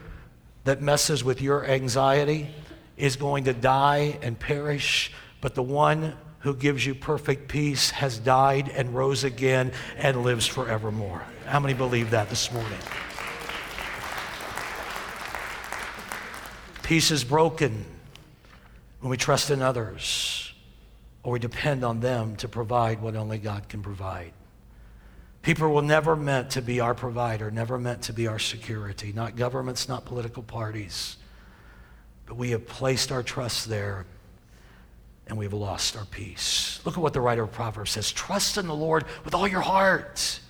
that 0.64 0.82
messes 0.82 1.24
with 1.24 1.40
your 1.40 1.64
anxiety 1.64 2.50
is 2.98 3.16
going 3.16 3.44
to 3.44 3.54
die 3.54 4.18
and 4.20 4.38
perish, 4.38 5.10
but 5.40 5.54
the 5.54 5.62
one 5.62 6.12
who 6.40 6.54
gives 6.54 6.84
you 6.84 6.94
perfect 6.94 7.48
peace 7.48 7.88
has 7.88 8.18
died 8.18 8.68
and 8.68 8.94
rose 8.94 9.24
again 9.24 9.72
and 9.96 10.24
lives 10.24 10.46
forevermore. 10.46 11.22
How 11.46 11.58
many 11.58 11.72
believe 11.72 12.10
that 12.10 12.28
this 12.28 12.52
morning? 12.52 12.80
Peace 16.82 17.10
is 17.10 17.24
broken 17.24 17.86
when 19.00 19.08
we 19.08 19.16
trust 19.16 19.50
in 19.50 19.62
others 19.62 20.47
or 21.22 21.32
we 21.32 21.38
depend 21.38 21.84
on 21.84 22.00
them 22.00 22.36
to 22.36 22.48
provide 22.48 23.00
what 23.00 23.16
only 23.16 23.38
God 23.38 23.68
can 23.68 23.82
provide. 23.82 24.32
People 25.42 25.68
were 25.68 25.82
never 25.82 26.16
meant 26.16 26.50
to 26.50 26.62
be 26.62 26.80
our 26.80 26.94
provider, 26.94 27.50
never 27.50 27.78
meant 27.78 28.02
to 28.02 28.12
be 28.12 28.26
our 28.26 28.38
security, 28.38 29.12
not 29.12 29.36
governments, 29.36 29.88
not 29.88 30.04
political 30.04 30.42
parties. 30.42 31.16
But 32.26 32.36
we 32.36 32.50
have 32.50 32.66
placed 32.66 33.10
our 33.10 33.22
trust 33.22 33.68
there 33.68 34.04
and 35.28 35.36
we've 35.36 35.52
lost 35.52 35.96
our 35.96 36.06
peace. 36.06 36.80
Look 36.84 36.96
at 36.96 37.00
what 37.02 37.12
the 37.12 37.20
writer 37.20 37.42
of 37.42 37.52
Proverbs 37.52 37.92
says 37.92 38.10
trust 38.10 38.56
in 38.56 38.66
the 38.66 38.74
Lord 38.74 39.04
with 39.24 39.34
all 39.34 39.46
your 39.46 39.60
heart. 39.60 40.40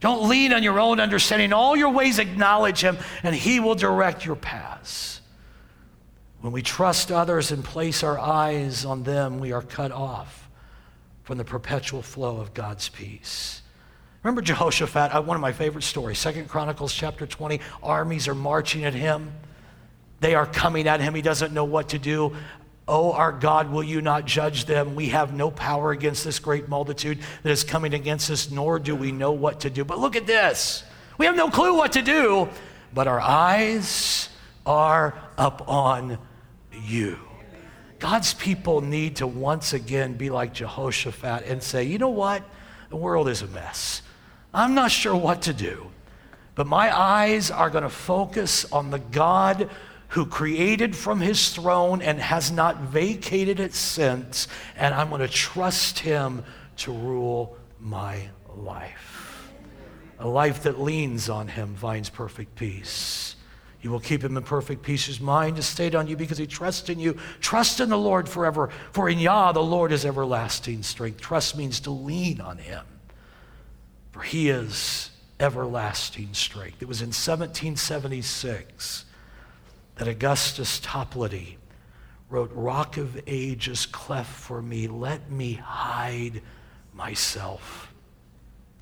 Don't 0.00 0.28
lean 0.28 0.52
on 0.52 0.62
your 0.62 0.78
own 0.80 1.00
understanding. 1.00 1.52
all 1.52 1.76
your 1.76 1.90
ways 1.90 2.18
acknowledge 2.18 2.80
him, 2.82 2.98
and 3.22 3.34
he 3.34 3.60
will 3.60 3.74
direct 3.74 4.24
your 4.24 4.36
paths. 4.36 5.20
When 6.40 6.52
we 6.52 6.62
trust 6.62 7.10
others 7.10 7.50
and 7.50 7.64
place 7.64 8.02
our 8.02 8.18
eyes 8.18 8.84
on 8.84 9.02
them, 9.02 9.38
we 9.38 9.52
are 9.52 9.62
cut 9.62 9.92
off 9.92 10.48
from 11.22 11.38
the 11.38 11.44
perpetual 11.44 12.02
flow 12.02 12.38
of 12.38 12.54
God's 12.54 12.88
peace. 12.88 13.62
Remember 14.22 14.42
Jehoshaphat, 14.42 15.14
uh, 15.14 15.22
one 15.22 15.36
of 15.36 15.40
my 15.40 15.52
favorite 15.52 15.82
stories, 15.82 16.18
Second 16.18 16.48
Chronicles 16.48 16.92
chapter 16.92 17.26
20, 17.26 17.60
armies 17.82 18.28
are 18.28 18.34
marching 18.34 18.84
at 18.84 18.94
him. 18.94 19.32
They 20.20 20.34
are 20.34 20.46
coming 20.46 20.88
at 20.88 21.00
him. 21.00 21.14
He 21.14 21.22
doesn't 21.22 21.52
know 21.52 21.64
what 21.64 21.90
to 21.90 21.98
do. 21.98 22.34
Oh, 22.88 23.12
our 23.12 23.32
God, 23.32 23.70
will 23.70 23.82
you 23.82 24.00
not 24.00 24.24
judge 24.24 24.64
them? 24.64 24.94
We 24.94 25.08
have 25.08 25.34
no 25.34 25.50
power 25.50 25.90
against 25.90 26.24
this 26.24 26.38
great 26.38 26.68
multitude 26.68 27.18
that 27.42 27.50
is 27.50 27.64
coming 27.64 27.94
against 27.94 28.30
us, 28.30 28.50
nor 28.50 28.78
do 28.78 28.94
we 28.94 29.10
know 29.10 29.32
what 29.32 29.60
to 29.60 29.70
do. 29.70 29.84
But 29.84 29.98
look 29.98 30.16
at 30.16 30.26
this. 30.26 30.84
We 31.18 31.26
have 31.26 31.36
no 31.36 31.50
clue 31.50 31.76
what 31.76 31.92
to 31.92 32.02
do, 32.02 32.48
but 32.94 33.08
our 33.08 33.20
eyes 33.20 34.25
are 34.66 35.18
up 35.38 35.68
on 35.68 36.18
you. 36.72 37.18
God's 37.98 38.34
people 38.34 38.82
need 38.82 39.16
to 39.16 39.26
once 39.26 39.72
again 39.72 40.14
be 40.14 40.28
like 40.28 40.52
Jehoshaphat 40.52 41.46
and 41.46 41.62
say, 41.62 41.84
you 41.84 41.98
know 41.98 42.10
what? 42.10 42.42
The 42.90 42.96
world 42.96 43.28
is 43.28 43.42
a 43.42 43.46
mess. 43.46 44.02
I'm 44.52 44.74
not 44.74 44.90
sure 44.90 45.16
what 45.16 45.42
to 45.42 45.54
do, 45.54 45.90
but 46.54 46.66
my 46.66 46.96
eyes 46.96 47.50
are 47.50 47.70
going 47.70 47.84
to 47.84 47.90
focus 47.90 48.70
on 48.72 48.90
the 48.90 48.98
God 48.98 49.70
who 50.08 50.26
created 50.26 50.94
from 50.94 51.20
his 51.20 51.50
throne 51.50 52.00
and 52.00 52.20
has 52.20 52.52
not 52.52 52.80
vacated 52.80 53.60
it 53.60 53.74
since, 53.74 54.46
and 54.76 54.94
I'm 54.94 55.08
going 55.08 55.20
to 55.20 55.28
trust 55.28 55.98
him 55.98 56.44
to 56.78 56.92
rule 56.92 57.56
my 57.80 58.28
life. 58.56 59.52
A 60.18 60.28
life 60.28 60.62
that 60.62 60.80
leans 60.80 61.28
on 61.28 61.48
him 61.48 61.74
finds 61.74 62.08
perfect 62.08 62.54
peace. 62.54 63.35
You 63.82 63.90
will 63.90 64.00
keep 64.00 64.24
him 64.24 64.36
in 64.36 64.42
perfect 64.42 64.82
peace. 64.82 65.06
His 65.06 65.20
mind 65.20 65.58
is 65.58 65.66
stayed 65.66 65.94
on 65.94 66.06
you 66.06 66.16
because 66.16 66.38
he 66.38 66.46
trusts 66.46 66.88
in 66.88 66.98
you. 66.98 67.16
Trust 67.40 67.80
in 67.80 67.88
the 67.88 67.98
Lord 67.98 68.28
forever, 68.28 68.70
for 68.92 69.08
in 69.08 69.18
Yah 69.18 69.52
the 69.52 69.62
Lord 69.62 69.92
is 69.92 70.04
everlasting 70.04 70.82
strength. 70.82 71.20
Trust 71.20 71.56
means 71.56 71.80
to 71.80 71.90
lean 71.90 72.40
on 72.40 72.58
him, 72.58 72.84
for 74.12 74.22
he 74.22 74.48
is 74.48 75.10
everlasting 75.38 76.32
strength. 76.32 76.80
It 76.80 76.88
was 76.88 77.00
in 77.00 77.08
1776 77.08 79.04
that 79.96 80.08
Augustus 80.08 80.80
Toplady 80.80 81.56
wrote, 82.28 82.50
Rock 82.54 82.96
of 82.96 83.20
ages, 83.26 83.86
cleft 83.86 84.32
for 84.32 84.62
me, 84.62 84.88
let 84.88 85.30
me 85.30 85.54
hide 85.54 86.42
myself 86.92 87.92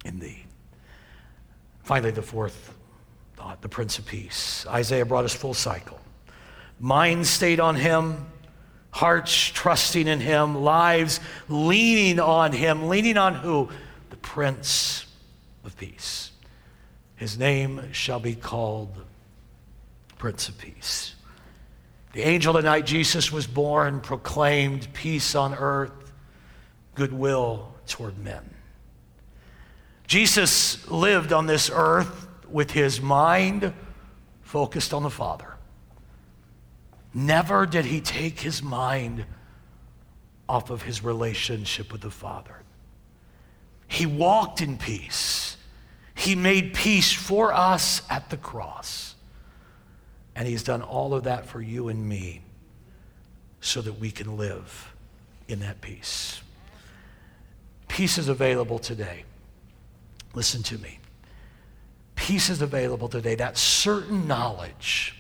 in 0.05 0.19
thee. 0.19 0.45
Finally, 1.83 2.13
the 2.13 2.23
fourth 2.23 2.75
the 3.61 3.69
Prince 3.69 3.99
of 3.99 4.07
Peace. 4.07 4.67
Isaiah 4.69 5.05
brought 5.05 5.25
us 5.25 5.35
full 5.35 5.55
cycle. 5.55 6.01
Minds 6.81 7.31
stayed 7.31 7.61
on 7.61 7.77
him, 7.77 8.27
hearts 8.91 9.35
trusting 9.35 10.07
in 10.07 10.21
him, 10.21 10.63
lives 10.63 11.21
leaning 11.49 12.21
on 12.21 12.53
him. 12.53 12.89
Leaning 12.89 13.17
on 13.17 13.35
who? 13.35 13.69
The 14.11 14.17
Prince 14.17 15.07
of 15.65 15.77
Peace. 15.77 16.33
His 17.17 17.39
name 17.39 17.93
shall 17.93 18.21
be 18.21 18.35
called 18.35 18.95
Prince 20.19 20.49
of 20.49 20.59
Peace. 20.59 21.15
The 22.13 22.23
angel 22.23 22.53
the 22.53 22.63
night 22.63 22.87
Jesus 22.87 23.33
was 23.33 23.47
born 23.47 24.01
proclaimed 24.01 24.89
peace 24.93 25.35
on 25.35 25.55
earth, 25.55 26.13
goodwill 26.95 27.75
toward 27.87 28.19
men. 28.19 28.55
Jesus 30.07 30.89
lived 30.89 31.33
on 31.33 31.47
this 31.47 31.71
earth 31.73 32.24
with 32.55 32.71
his 32.71 33.01
mind 33.01 33.75
focused 34.43 34.95
on 34.95 35.03
the 35.03 35.11
Father. 35.11 35.57
Never 37.13 37.67
did 37.67 37.85
he 37.85 38.01
take 38.01 38.39
his 38.39 38.63
mind 38.63 39.25
off 40.49 40.71
of 40.71 40.83
his 40.83 41.03
relationship 41.03 41.91
with 41.91 42.01
the 42.01 42.13
Father. 42.13 42.63
He 43.89 44.07
walked 44.07 44.61
in 44.61 44.79
peace. 44.79 45.57
He 46.15 46.37
made 46.37 46.75
peace 46.75 47.13
for 47.13 47.53
us 47.53 48.03
at 48.09 48.31
the 48.31 48.37
cross. 48.37 49.17
And 50.37 50.47
He's 50.47 50.63
done 50.63 50.81
all 50.81 51.13
of 51.13 51.25
that 51.25 51.47
for 51.47 51.61
you 51.61 51.89
and 51.89 52.09
me 52.09 52.41
so 53.61 53.81
that 53.81 53.99
we 53.99 54.13
can 54.13 54.37
live 54.37 54.95
in 55.49 55.59
that 55.61 55.81
peace. 55.81 56.41
Peace 57.89 58.17
is 58.17 58.29
available 58.29 58.79
today. 58.79 59.25
Listen 60.35 60.63
to 60.65 60.79
me. 60.79 61.01
Peace 62.15 62.51
is 62.51 62.63
available 62.63 63.09
today. 63.09 63.35
That 63.35 63.59
certain 63.59 64.27
knowledge 64.27 65.15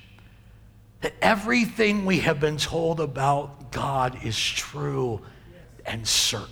that 1.04 1.12
everything 1.20 2.06
we 2.06 2.20
have 2.20 2.40
been 2.40 2.56
told 2.56 2.98
about 2.98 3.70
God 3.70 4.24
is 4.24 4.42
true 4.42 5.20
and 5.84 6.08
certain. 6.08 6.48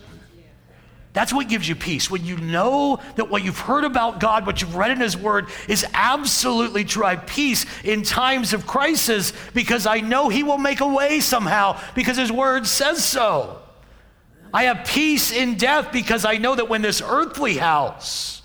That's 1.14 1.32
what 1.32 1.48
gives 1.48 1.66
you 1.66 1.74
peace. 1.74 2.10
When 2.10 2.26
you 2.26 2.36
know 2.36 3.00
that 3.16 3.30
what 3.30 3.42
you've 3.42 3.58
heard 3.58 3.84
about 3.84 4.20
God, 4.20 4.44
what 4.44 4.60
you've 4.60 4.76
read 4.76 4.90
in 4.90 5.00
His 5.00 5.16
Word, 5.16 5.48
is 5.68 5.86
absolutely 5.94 6.84
true. 6.84 7.04
I 7.04 7.16
peace 7.16 7.64
in 7.82 8.02
times 8.02 8.52
of 8.52 8.66
crisis 8.66 9.32
because 9.54 9.86
I 9.86 10.00
know 10.00 10.28
He 10.28 10.42
will 10.42 10.58
make 10.58 10.80
a 10.80 10.86
way 10.86 11.20
somehow 11.20 11.80
because 11.94 12.18
His 12.18 12.30
Word 12.30 12.66
says 12.66 13.02
so. 13.02 13.58
I 14.52 14.64
have 14.64 14.86
peace 14.86 15.32
in 15.32 15.56
death 15.56 15.92
because 15.92 16.26
I 16.26 16.36
know 16.36 16.54
that 16.54 16.68
when 16.68 16.82
this 16.82 17.00
earthly 17.00 17.56
house 17.56 18.41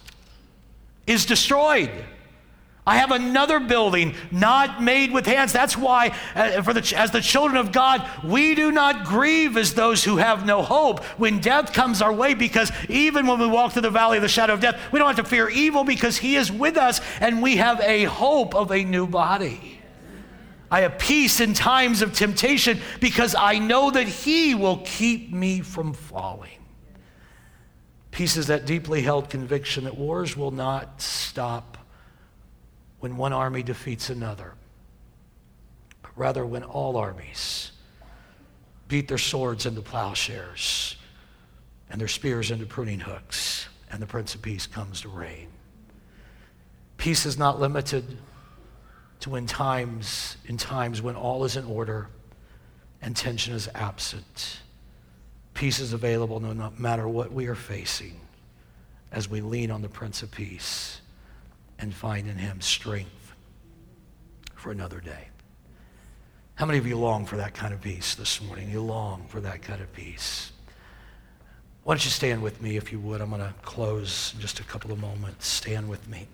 is 1.07 1.25
destroyed, 1.25 1.89
I 2.87 2.95
have 2.95 3.11
another 3.11 3.59
building 3.59 4.15
not 4.31 4.81
made 4.81 5.11
with 5.11 5.25
hands. 5.25 5.51
That's 5.51 5.75
why, 5.75 6.15
uh, 6.33 6.61
for 6.61 6.73
the, 6.73 6.93
as 6.95 7.11
the 7.11 7.19
children 7.19 7.57
of 7.57 7.73
God, 7.73 8.07
we 8.23 8.55
do 8.55 8.71
not 8.71 9.03
grieve 9.03 9.57
as 9.57 9.73
those 9.73 10.05
who 10.05 10.15
have 10.15 10.45
no 10.45 10.61
hope 10.61 11.03
when 11.19 11.39
death 11.39 11.73
comes 11.73 12.01
our 12.01 12.13
way, 12.13 12.33
because 12.33 12.71
even 12.87 13.27
when 13.27 13.41
we 13.41 13.47
walk 13.47 13.73
through 13.73 13.81
the 13.81 13.89
valley 13.89 14.17
of 14.17 14.23
the 14.23 14.29
shadow 14.29 14.53
of 14.53 14.61
death, 14.61 14.79
we 14.93 14.99
don't 14.99 15.13
have 15.13 15.25
to 15.25 15.29
fear 15.29 15.49
evil 15.49 15.83
because 15.83 16.15
He 16.15 16.37
is 16.37 16.49
with 16.49 16.77
us 16.77 17.01
and 17.19 17.41
we 17.41 17.57
have 17.57 17.81
a 17.81 18.05
hope 18.05 18.55
of 18.55 18.71
a 18.71 18.85
new 18.85 19.05
body. 19.05 19.81
I 20.71 20.81
have 20.81 20.97
peace 20.97 21.41
in 21.41 21.53
times 21.53 22.01
of 22.01 22.13
temptation 22.13 22.79
because 23.01 23.35
I 23.35 23.59
know 23.59 23.91
that 23.91 24.07
He 24.07 24.55
will 24.55 24.77
keep 24.85 25.33
me 25.33 25.59
from 25.59 25.91
falling. 25.91 26.56
Peace 28.17 28.36
is 28.36 28.47
that 28.47 28.65
deeply 28.65 29.03
held 29.03 29.30
conviction 29.30 29.84
that 29.84 29.95
wars 29.95 30.36
will 30.36 30.49
not 30.49 30.99
stop 30.99 31.77
when 32.99 33.15
one 33.15 33.32
army 33.32 33.62
defeats 33.62 34.10
another, 34.10 34.56
but 36.01 36.10
rather 36.15 36.43
when 36.43 36.63
all 36.63 36.97
armies 36.97 37.73
beat 38.88 39.08
their 39.08 39.19
swords 39.19 39.67
into 39.67 39.84
plowshares 39.84 40.95
and 41.91 42.01
their 42.01 42.08
spears 42.08 42.49
into 42.49 42.65
pruning 42.65 42.99
hooks, 43.01 43.67
and 43.91 44.01
the 44.01 44.08
Prince 44.08 44.34
of 44.34 44.41
Peace 44.41 44.65
comes 44.65 45.01
to 45.01 45.10
reign. 45.10 45.49
Peace 46.98 47.23
is 47.23 47.37
not 47.37 47.60
limited 47.60 48.17
to 49.19 49.35
in 49.35 49.46
times, 49.46 50.37
in 50.48 50.58
times 50.58 51.04
when 51.04 51.15
all 51.15 51.46
is 51.46 51.56
in 51.56 51.65
order 51.65 52.10
and 53.00 53.15
tension 53.15 53.54
is 53.54 53.69
absent. 53.75 54.62
Peace 55.58 55.79
is 55.79 55.91
available 55.91 56.39
no 56.39 56.71
matter 56.77 57.08
what 57.08 57.33
we 57.33 57.47
are 57.47 57.55
facing 57.55 58.19
as 59.12 59.27
we 59.27 59.41
lean 59.41 59.71
on 59.71 59.81
the 59.81 59.89
Prince 59.89 60.21
of 60.21 60.29
Peace 60.29 61.01
and 61.79 61.91
find 61.91 62.29
in 62.29 62.37
Him 62.37 62.62
strength 62.62 63.33
for 64.53 64.71
another 64.71 64.99
day. 64.99 65.29
How 66.53 66.67
many 66.67 66.77
of 66.77 66.85
you 66.85 66.95
long 66.95 67.25
for 67.25 67.37
that 67.37 67.55
kind 67.55 67.73
of 67.73 67.81
peace 67.81 68.13
this 68.13 68.39
morning? 68.39 68.69
You 68.69 68.81
long 68.81 69.25
for 69.29 69.41
that 69.41 69.63
kind 69.63 69.81
of 69.81 69.91
peace. 69.93 70.51
Why 71.85 71.95
don't 71.95 72.05
you 72.05 72.12
stand 72.12 72.43
with 72.43 72.62
me 72.62 72.77
if 72.77 72.91
you 72.91 72.99
would? 72.99 73.19
I'm 73.19 73.31
going 73.31 73.41
to 73.41 73.53
close 73.63 74.33
in 74.35 74.41
just 74.41 74.60
a 74.60 74.63
couple 74.63 74.91
of 74.91 74.99
moments. 74.99 75.47
Stand 75.47 75.89
with 75.89 76.08
me. 76.08 76.27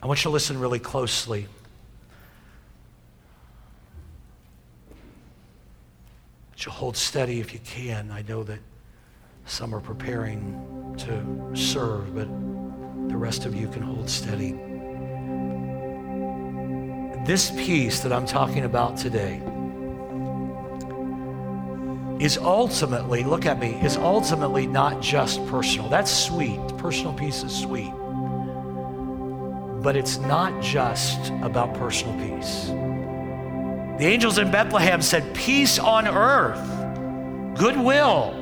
I 0.00 0.06
want 0.06 0.20
you 0.20 0.28
to 0.28 0.32
listen 0.32 0.56
really 0.56 0.78
closely. 0.78 1.48
You 6.64 6.70
hold 6.70 6.96
steady 6.96 7.40
if 7.40 7.52
you 7.52 7.58
can. 7.64 8.12
I 8.12 8.22
know 8.22 8.44
that 8.44 8.60
some 9.46 9.74
are 9.74 9.80
preparing 9.80 10.94
to 10.98 11.56
serve, 11.56 12.14
but 12.14 12.28
the 13.08 13.16
rest 13.16 13.46
of 13.46 13.54
you 13.56 13.66
can 13.66 13.82
hold 13.82 14.08
steady. 14.08 14.52
This 17.26 17.50
peace 17.50 18.00
that 18.00 18.12
I'm 18.12 18.26
talking 18.26 18.64
about 18.64 18.96
today 18.96 19.42
is 22.24 22.38
ultimately, 22.38 23.24
look 23.24 23.44
at 23.44 23.58
me, 23.58 23.80
is 23.82 23.96
ultimately 23.96 24.66
not 24.66 25.00
just 25.00 25.44
personal. 25.46 25.88
That's 25.88 26.12
sweet. 26.12 26.60
Personal 26.78 27.12
peace 27.12 27.42
is 27.42 27.52
sweet. 27.52 27.92
But 29.82 29.96
it's 29.96 30.18
not 30.18 30.62
just 30.62 31.30
about 31.42 31.74
personal 31.74 32.14
peace. 32.20 32.70
The 33.98 34.06
angels 34.06 34.38
in 34.38 34.50
Bethlehem 34.50 35.02
said, 35.02 35.34
Peace 35.34 35.78
on 35.78 36.08
earth, 36.08 37.58
goodwill 37.58 38.38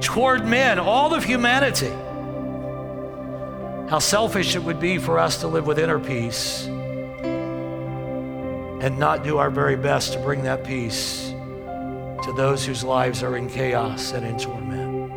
toward 0.00 0.46
men, 0.46 0.78
all 0.78 1.14
of 1.14 1.24
humanity. 1.24 1.92
How 3.88 3.98
selfish 3.98 4.54
it 4.56 4.62
would 4.62 4.80
be 4.80 4.98
for 4.98 5.18
us 5.18 5.40
to 5.40 5.48
live 5.48 5.66
with 5.66 5.78
inner 5.78 5.98
peace 5.98 6.66
and 8.80 8.98
not 8.98 9.24
do 9.24 9.38
our 9.38 9.48
very 9.50 9.76
best 9.76 10.12
to 10.12 10.18
bring 10.18 10.42
that 10.42 10.64
peace 10.64 11.32
to 12.22 12.32
those 12.36 12.66
whose 12.66 12.84
lives 12.84 13.22
are 13.22 13.36
in 13.36 13.48
chaos 13.48 14.12
and 14.12 14.26
in 14.26 14.38
torment. 14.38 15.10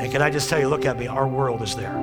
And 0.00 0.12
can 0.12 0.22
I 0.22 0.30
just 0.30 0.48
tell 0.48 0.60
you, 0.60 0.68
look 0.68 0.84
at 0.84 0.98
me, 0.98 1.06
our 1.06 1.26
world 1.26 1.62
is 1.62 1.74
there. 1.74 1.96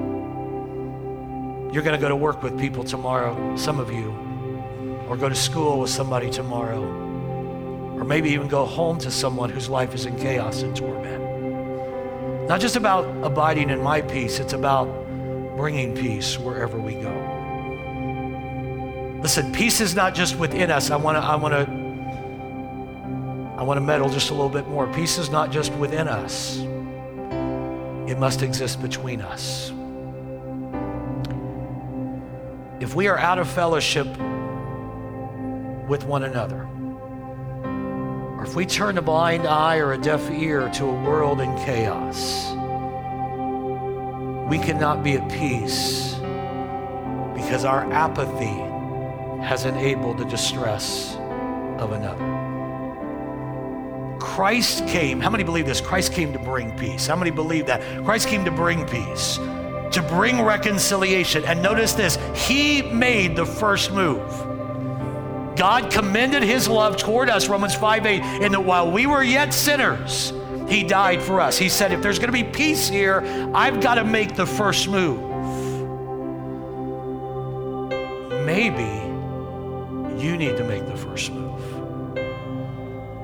You're 1.71 1.83
going 1.83 1.95
to 1.95 2.01
go 2.01 2.09
to 2.09 2.15
work 2.15 2.43
with 2.43 2.59
people 2.59 2.83
tomorrow, 2.83 3.55
some 3.55 3.79
of 3.79 3.91
you, 3.91 4.11
or 5.07 5.17
go 5.17 5.29
to 5.29 5.35
school 5.35 5.79
with 5.79 5.89
somebody 5.89 6.29
tomorrow, 6.29 6.83
or 7.95 8.03
maybe 8.03 8.29
even 8.29 8.47
go 8.47 8.65
home 8.65 8.97
to 8.99 9.11
someone 9.11 9.49
whose 9.49 9.69
life 9.69 9.93
is 9.93 10.05
in 10.05 10.15
chaos 10.17 10.61
and 10.61 10.75
torment. 10.75 11.23
Not 12.47 12.59
just 12.61 12.75
about 12.75 13.05
abiding 13.25 13.69
in 13.69 13.81
my 13.81 14.01
peace, 14.01 14.39
it's 14.39 14.53
about 14.53 14.85
bringing 15.57 15.95
peace 15.95 16.37
wherever 16.37 16.79
we 16.79 16.95
go. 16.95 17.11
Listen, 19.21 19.51
peace 19.51 19.81
is 19.81 19.95
not 19.95 20.13
just 20.13 20.37
within 20.37 20.69
us. 20.69 20.91
I 20.91 20.97
want 20.97 21.17
to 21.17 21.21
I 21.21 21.35
want 21.35 21.53
to 21.53 21.65
I 23.57 23.63
want 23.63 23.77
to 23.77 23.81
meddle 23.81 24.09
just 24.09 24.29
a 24.29 24.33
little 24.33 24.49
bit 24.49 24.67
more. 24.67 24.85
Peace 24.93 25.17
is 25.17 25.29
not 25.29 25.51
just 25.51 25.73
within 25.73 26.07
us, 26.07 26.57
it 28.07 28.19
must 28.19 28.41
exist 28.43 28.81
between 28.81 29.21
us. 29.21 29.71
If 32.79 32.93
we 32.93 33.07
are 33.07 33.17
out 33.17 33.39
of 33.39 33.49
fellowship 33.49 34.05
with 35.87 36.03
one 36.03 36.23
another, 36.23 36.67
or 38.37 38.43
if 38.43 38.55
we 38.55 38.65
turn 38.65 38.97
a 38.97 39.01
blind 39.01 39.47
eye 39.47 39.77
or 39.77 39.93
a 39.93 39.97
deaf 39.97 40.29
ear 40.31 40.69
to 40.73 40.85
a 40.85 41.03
world 41.03 41.41
in 41.41 41.55
chaos, 41.57 42.51
we 44.49 44.59
cannot 44.59 45.03
be 45.03 45.13
at 45.13 45.29
peace 45.29 46.15
because 47.33 47.65
our 47.65 47.91
apathy 47.91 48.61
has 49.43 49.65
enabled 49.65 50.17
the 50.17 50.25
distress 50.25 51.15
of 51.79 51.91
another. 51.91 52.35
Christ 54.19 54.87
came. 54.87 55.19
How 55.19 55.29
many 55.29 55.43
believe 55.43 55.65
this? 55.65 55.81
Christ 55.81 56.13
came 56.13 56.33
to 56.33 56.39
bring 56.39 56.77
peace. 56.77 57.07
How 57.07 57.15
many 57.15 57.31
believe 57.31 57.67
that? 57.67 57.81
Christ 58.03 58.27
came 58.27 58.43
to 58.45 58.51
bring 58.51 58.85
peace, 58.87 59.37
to 59.37 60.05
bring 60.09 60.41
reconciliation. 60.41 61.45
And 61.45 61.61
notice 61.61 61.93
this 61.93 62.17
He 62.33 62.81
made 62.81 63.35
the 63.35 63.45
first 63.45 63.91
move. 63.91 64.54
God 65.55 65.91
commended 65.91 66.43
His 66.43 66.67
love 66.67 66.97
toward 66.97 67.29
us, 67.29 67.47
Romans 67.47 67.75
5 67.75 68.05
8, 68.05 68.43
in 68.43 68.51
that 68.51 68.63
while 68.63 68.91
we 68.91 69.07
were 69.07 69.23
yet 69.23 69.53
sinners, 69.53 70.33
He 70.67 70.83
died 70.83 71.21
for 71.21 71.39
us. 71.39 71.57
He 71.57 71.69
said, 71.69 71.91
if 71.91 72.01
there's 72.01 72.19
going 72.19 72.31
to 72.31 72.33
be 72.33 72.43
peace 72.43 72.87
here, 72.87 73.21
I've 73.53 73.81
got 73.81 73.95
to 73.95 74.03
make 74.03 74.35
the 74.35 74.45
first 74.45 74.87
move. 74.87 75.21
Maybe 78.45 78.83
you 80.23 80.37
need 80.37 80.57
to 80.57 80.63
make 80.63 80.85
the 80.85 80.97
first 80.97 81.31
move. 81.31 81.45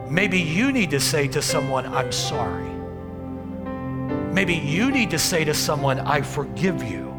Maybe 0.10 0.40
you 0.40 0.72
need 0.72 0.92
to 0.92 1.00
say 1.00 1.28
to 1.30 1.42
someone, 1.42 1.86
I'm 1.86 2.12
sorry. 2.12 2.70
Maybe 4.34 4.56
you 4.56 4.92
need 4.92 5.10
to 5.12 5.20
say 5.20 5.46
to 5.46 5.54
someone, 5.54 6.00
I 6.00 6.22
forgive 6.22 6.84
you. 6.84 7.12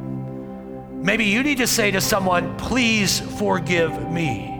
Maybe 0.93 1.25
you 1.25 1.43
need 1.43 1.59
to 1.59 1.67
say 1.67 1.91
to 1.91 2.01
someone, 2.01 2.57
please 2.59 3.21
forgive 3.39 4.11
me. 4.11 4.52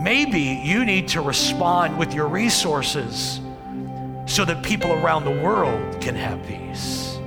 Maybe 0.00 0.40
you 0.40 0.86
need 0.86 1.08
to 1.08 1.20
respond 1.20 1.98
with 1.98 2.14
your 2.14 2.26
resources 2.26 3.42
so 4.24 4.46
that 4.46 4.62
people 4.62 4.92
around 4.92 5.26
the 5.26 5.30
world 5.42 6.00
can 6.00 6.14
have 6.14 6.42
peace. 6.46 7.18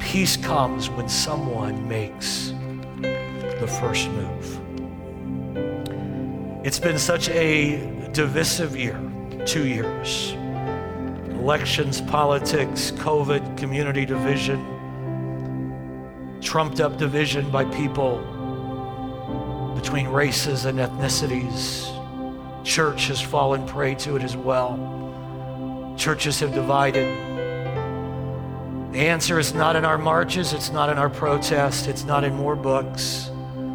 Peace 0.00 0.38
comes 0.38 0.88
when 0.88 1.06
someone 1.06 1.86
makes 1.86 2.54
the 3.02 3.68
first 3.78 4.08
move. 4.08 4.60
It's 6.64 6.80
been 6.80 6.98
such 6.98 7.28
a 7.28 8.08
divisive 8.12 8.74
year, 8.74 8.98
two 9.44 9.66
years. 9.66 10.32
Elections, 11.42 12.00
politics, 12.00 12.90
COVID, 12.92 13.58
community 13.58 14.06
division, 14.06 14.64
trumped 16.40 16.80
up 16.80 16.96
division 16.96 17.50
by 17.50 17.66
people 17.66 18.37
between 19.80 20.08
races 20.08 20.64
and 20.64 20.80
ethnicities. 20.80 21.86
Church 22.64 23.06
has 23.06 23.20
fallen 23.20 23.64
prey 23.64 23.94
to 23.94 24.16
it 24.16 24.24
as 24.24 24.36
well. 24.36 25.94
Churches 25.96 26.40
have 26.40 26.52
divided. 26.52 27.06
The 28.92 28.98
answer 28.98 29.38
is 29.38 29.54
not 29.54 29.76
in 29.76 29.84
our 29.84 29.96
marches, 29.96 30.52
it's 30.52 30.72
not 30.72 30.90
in 30.90 30.98
our 30.98 31.08
protests, 31.08 31.86
it's 31.86 32.04
not 32.04 32.24
in 32.24 32.34
more 32.34 32.56
books. 32.56 33.30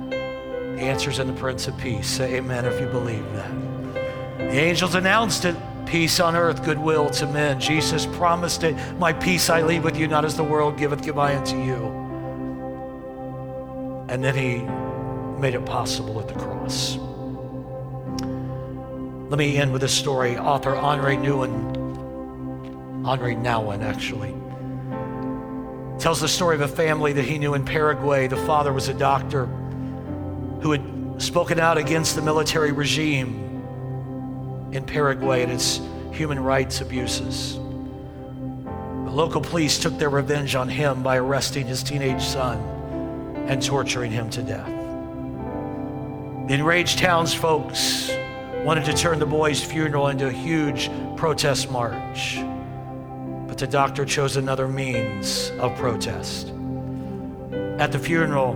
The 0.10 0.82
answer 0.82 1.10
is 1.10 1.20
in 1.20 1.28
the 1.28 1.34
Prince 1.34 1.68
of 1.68 1.78
Peace. 1.78 2.08
Say 2.08 2.36
amen 2.36 2.66
if 2.66 2.82
you 2.82 2.88
believe 2.88 3.26
that. 3.34 3.52
The 4.38 4.60
angels 4.60 4.96
announced 4.96 5.46
it 5.46 5.56
peace 5.86 6.20
on 6.20 6.36
earth, 6.36 6.66
goodwill 6.66 7.10
to 7.12 7.28
men. 7.28 7.60
Jesus 7.60 8.06
promised 8.08 8.64
it. 8.64 8.76
My 8.98 9.14
peace 9.14 9.50
I 9.50 9.62
leave 9.62 9.86
with 9.86 9.96
you, 9.96 10.08
not 10.08 10.26
as 10.26 10.36
the 10.36 10.44
world 10.44 10.78
giveth, 10.78 11.02
give 11.02 11.18
I 11.18 11.38
unto 11.38 11.58
you. 11.64 12.04
And 14.10 14.24
then 14.24 14.36
he 14.36 14.83
made 15.44 15.56
it 15.56 15.66
possible 15.66 16.22
at 16.22 16.28
the 16.30 16.34
cross. 16.36 16.96
Let 19.30 19.38
me 19.38 19.58
end 19.58 19.74
with 19.74 19.84
a 19.84 19.90
story. 19.90 20.38
Author 20.38 20.74
Henri 20.74 21.18
Nouwen, 21.18 21.52
Henri 23.06 23.36
Nouwen 23.36 23.84
actually, 23.84 24.34
tells 26.00 26.22
the 26.22 26.30
story 26.30 26.56
of 26.56 26.62
a 26.62 26.68
family 26.70 27.12
that 27.12 27.26
he 27.26 27.38
knew 27.38 27.56
in 27.56 27.66
Paraguay. 27.66 28.28
The 28.28 28.38
father 28.38 28.72
was 28.72 28.88
a 28.88 28.94
doctor 28.94 29.48
who 30.62 30.72
had 30.72 31.22
spoken 31.22 31.60
out 31.60 31.78
against 31.78 32.16
the 32.16 32.22
military 32.22 32.72
regime 32.72 33.34
in 34.72 34.86
Paraguay 34.86 35.44
and 35.44 35.52
its 35.52 35.82
human 36.14 36.40
rights 36.40 36.80
abuses. 36.80 37.56
The 37.56 39.12
local 39.12 39.42
police 39.42 39.78
took 39.78 39.98
their 39.98 40.10
revenge 40.10 40.56
on 40.56 40.70
him 40.70 41.04
by 41.04 41.18
arresting 41.18 41.68
his 41.68 41.84
teenage 41.84 42.24
son 42.24 42.60
and 43.50 43.62
torturing 43.62 44.10
him 44.10 44.30
to 44.30 44.42
death. 44.42 44.83
The 46.46 46.56
enraged 46.56 47.00
townsfolk 47.00 47.72
wanted 48.66 48.84
to 48.84 48.94
turn 48.94 49.18
the 49.18 49.26
boy's 49.26 49.64
funeral 49.64 50.10
into 50.10 50.28
a 50.28 50.32
huge 50.32 50.90
protest 51.16 51.72
march, 51.72 52.38
but 53.48 53.58
the 53.58 53.66
doctor 53.66 54.04
chose 54.04 54.36
another 54.36 54.68
means 54.68 55.52
of 55.62 55.74
protest. 55.78 56.50
At 57.80 57.94
the 57.94 57.98
funeral, 57.98 58.56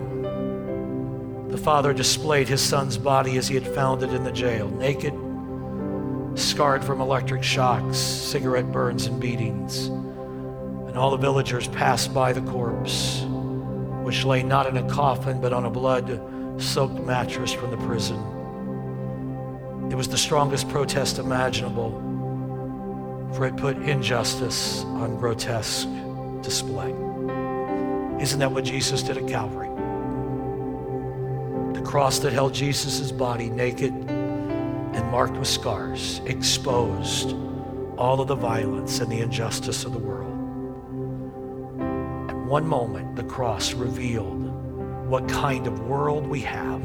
the 1.47 1.57
father 1.57 1.93
displayed 1.93 2.49
his 2.49 2.61
son's 2.61 2.97
body 2.97 3.37
as 3.37 3.47
he 3.47 3.55
had 3.55 3.65
found 3.65 4.03
it 4.03 4.11
in 4.11 4.25
the 4.25 4.33
jail, 4.33 4.67
naked, 4.67 5.13
scarred 6.37 6.83
from 6.83 6.99
electric 6.99 7.41
shocks, 7.41 7.97
cigarette 7.97 8.69
burns, 8.69 9.05
and 9.05 9.17
beatings. 9.17 9.87
And 9.87 10.97
all 10.97 11.11
the 11.11 11.17
villagers 11.17 11.69
passed 11.69 12.13
by 12.13 12.33
the 12.33 12.41
corpse, 12.41 13.21
which 14.03 14.25
lay 14.25 14.43
not 14.43 14.67
in 14.67 14.75
a 14.75 14.89
coffin, 14.89 15.39
but 15.39 15.53
on 15.53 15.63
a 15.63 15.69
blood 15.69 16.21
soaked 16.57 16.99
mattress 17.03 17.53
from 17.53 17.71
the 17.71 17.77
prison. 17.77 18.17
It 19.91 19.95
was 19.95 20.07
the 20.07 20.17
strongest 20.17 20.67
protest 20.69 21.17
imaginable, 21.19 21.91
for 23.33 23.45
it 23.45 23.55
put 23.57 23.77
injustice 23.77 24.83
on 24.83 25.17
grotesque 25.17 25.87
display. 26.41 26.93
Isn't 28.21 28.39
that 28.39 28.51
what 28.51 28.63
Jesus 28.63 29.03
did 29.03 29.17
at 29.17 29.27
Calvary? 29.27 29.69
The 31.73 31.81
cross 31.85 32.19
that 32.19 32.33
held 32.33 32.53
Jesus' 32.53 33.11
body 33.11 33.49
naked 33.49 33.93
and 33.93 35.11
marked 35.11 35.37
with 35.37 35.47
scars, 35.47 36.21
exposed 36.25 37.35
all 37.97 38.19
of 38.19 38.27
the 38.27 38.35
violence 38.35 38.99
and 38.99 39.11
the 39.11 39.19
injustice 39.19 39.85
of 39.85 39.93
the 39.93 39.99
world. 39.99 40.33
At 42.29 42.35
one 42.35 42.65
moment, 42.65 43.15
the 43.15 43.23
cross 43.23 43.73
revealed 43.73 44.46
what 45.07 45.27
kind 45.29 45.67
of 45.67 45.87
world 45.87 46.27
we 46.27 46.41
have 46.41 46.81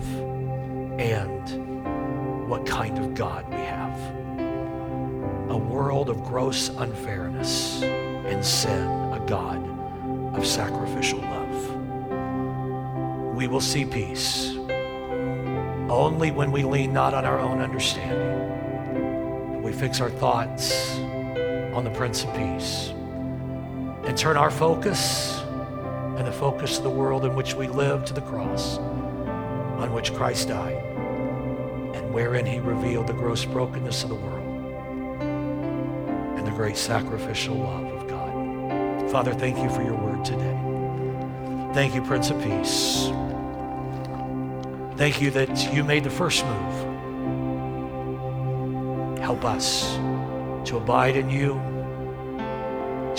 and 1.01 2.49
what 2.49 2.65
kind 2.65 2.97
of 2.99 3.15
God 3.15 3.49
we 3.49 3.57
have. 3.57 3.99
A 5.51 5.57
world 5.57 6.09
of 6.09 6.23
gross 6.23 6.69
unfairness 6.69 7.83
and 7.83 8.45
sin, 8.45 8.87
a 9.13 9.21
God 9.27 9.59
of 10.37 10.47
sacrificial 10.47 11.19
love. 11.19 13.35
We 13.35 13.49
will 13.49 13.61
see 13.61 13.85
peace 13.85 14.55
only 15.91 16.31
when 16.31 16.53
we 16.53 16.63
lean 16.63 16.93
not 16.93 17.15
on 17.15 17.25
our 17.25 17.41
own 17.41 17.61
understanding, 17.61 19.53
but 19.53 19.65
we 19.65 19.73
fix 19.73 20.01
our 20.01 20.11
thoughts 20.11 20.97
on 21.75 21.83
the 21.83 21.91
Prince 21.91 22.23
of 22.23 22.33
Peace 22.37 22.91
and 24.05 24.17
turn 24.17 24.37
our 24.37 24.53
focus 24.53 25.42
and 26.17 26.27
the 26.27 26.33
focus 26.33 26.79
of 26.79 26.85
the 26.85 26.91
world 26.91 27.25
in 27.25 27.35
which 27.35 27.55
we 27.55 27.69
live 27.69 28.05
to 28.05 28.13
the 28.13 28.21
cross 28.21 28.79
on 28.79 29.93
which 29.93 30.13
Christ 30.15 30.49
died 30.49 30.77
and 31.95 32.13
wherein 32.13 32.45
he 32.47 32.61
revealed 32.61 33.07
the 33.07 33.13
gross 33.13 33.45
brokenness 33.45 34.03
of 34.03 34.11
the 34.11 34.15
world 34.15 34.47
and 36.39 36.47
the 36.47 36.51
great 36.53 36.77
sacrificial 36.77 37.57
love 37.57 37.87
of 37.87 38.09
God. 38.09 39.11
Father, 39.11 39.35
thank 39.35 39.59
you 39.59 39.71
for 39.71 39.83
your 39.83 39.97
word 39.97 40.25
today. 40.25 40.59
Thank 41.75 41.95
you, 41.95 42.03
Prince 42.03 42.31
of 42.31 42.43
Peace. 42.43 43.09
Thank 44.99 45.21
you 45.23 45.31
that 45.31 45.73
you 45.75 45.83
made 45.83 46.05
the 46.05 46.11
first 46.11 46.45
move. 46.45 46.89
Help 49.19 49.45
us 49.45 49.97
to 50.69 50.77
abide 50.77 51.17
in 51.17 51.31
you 51.31 51.72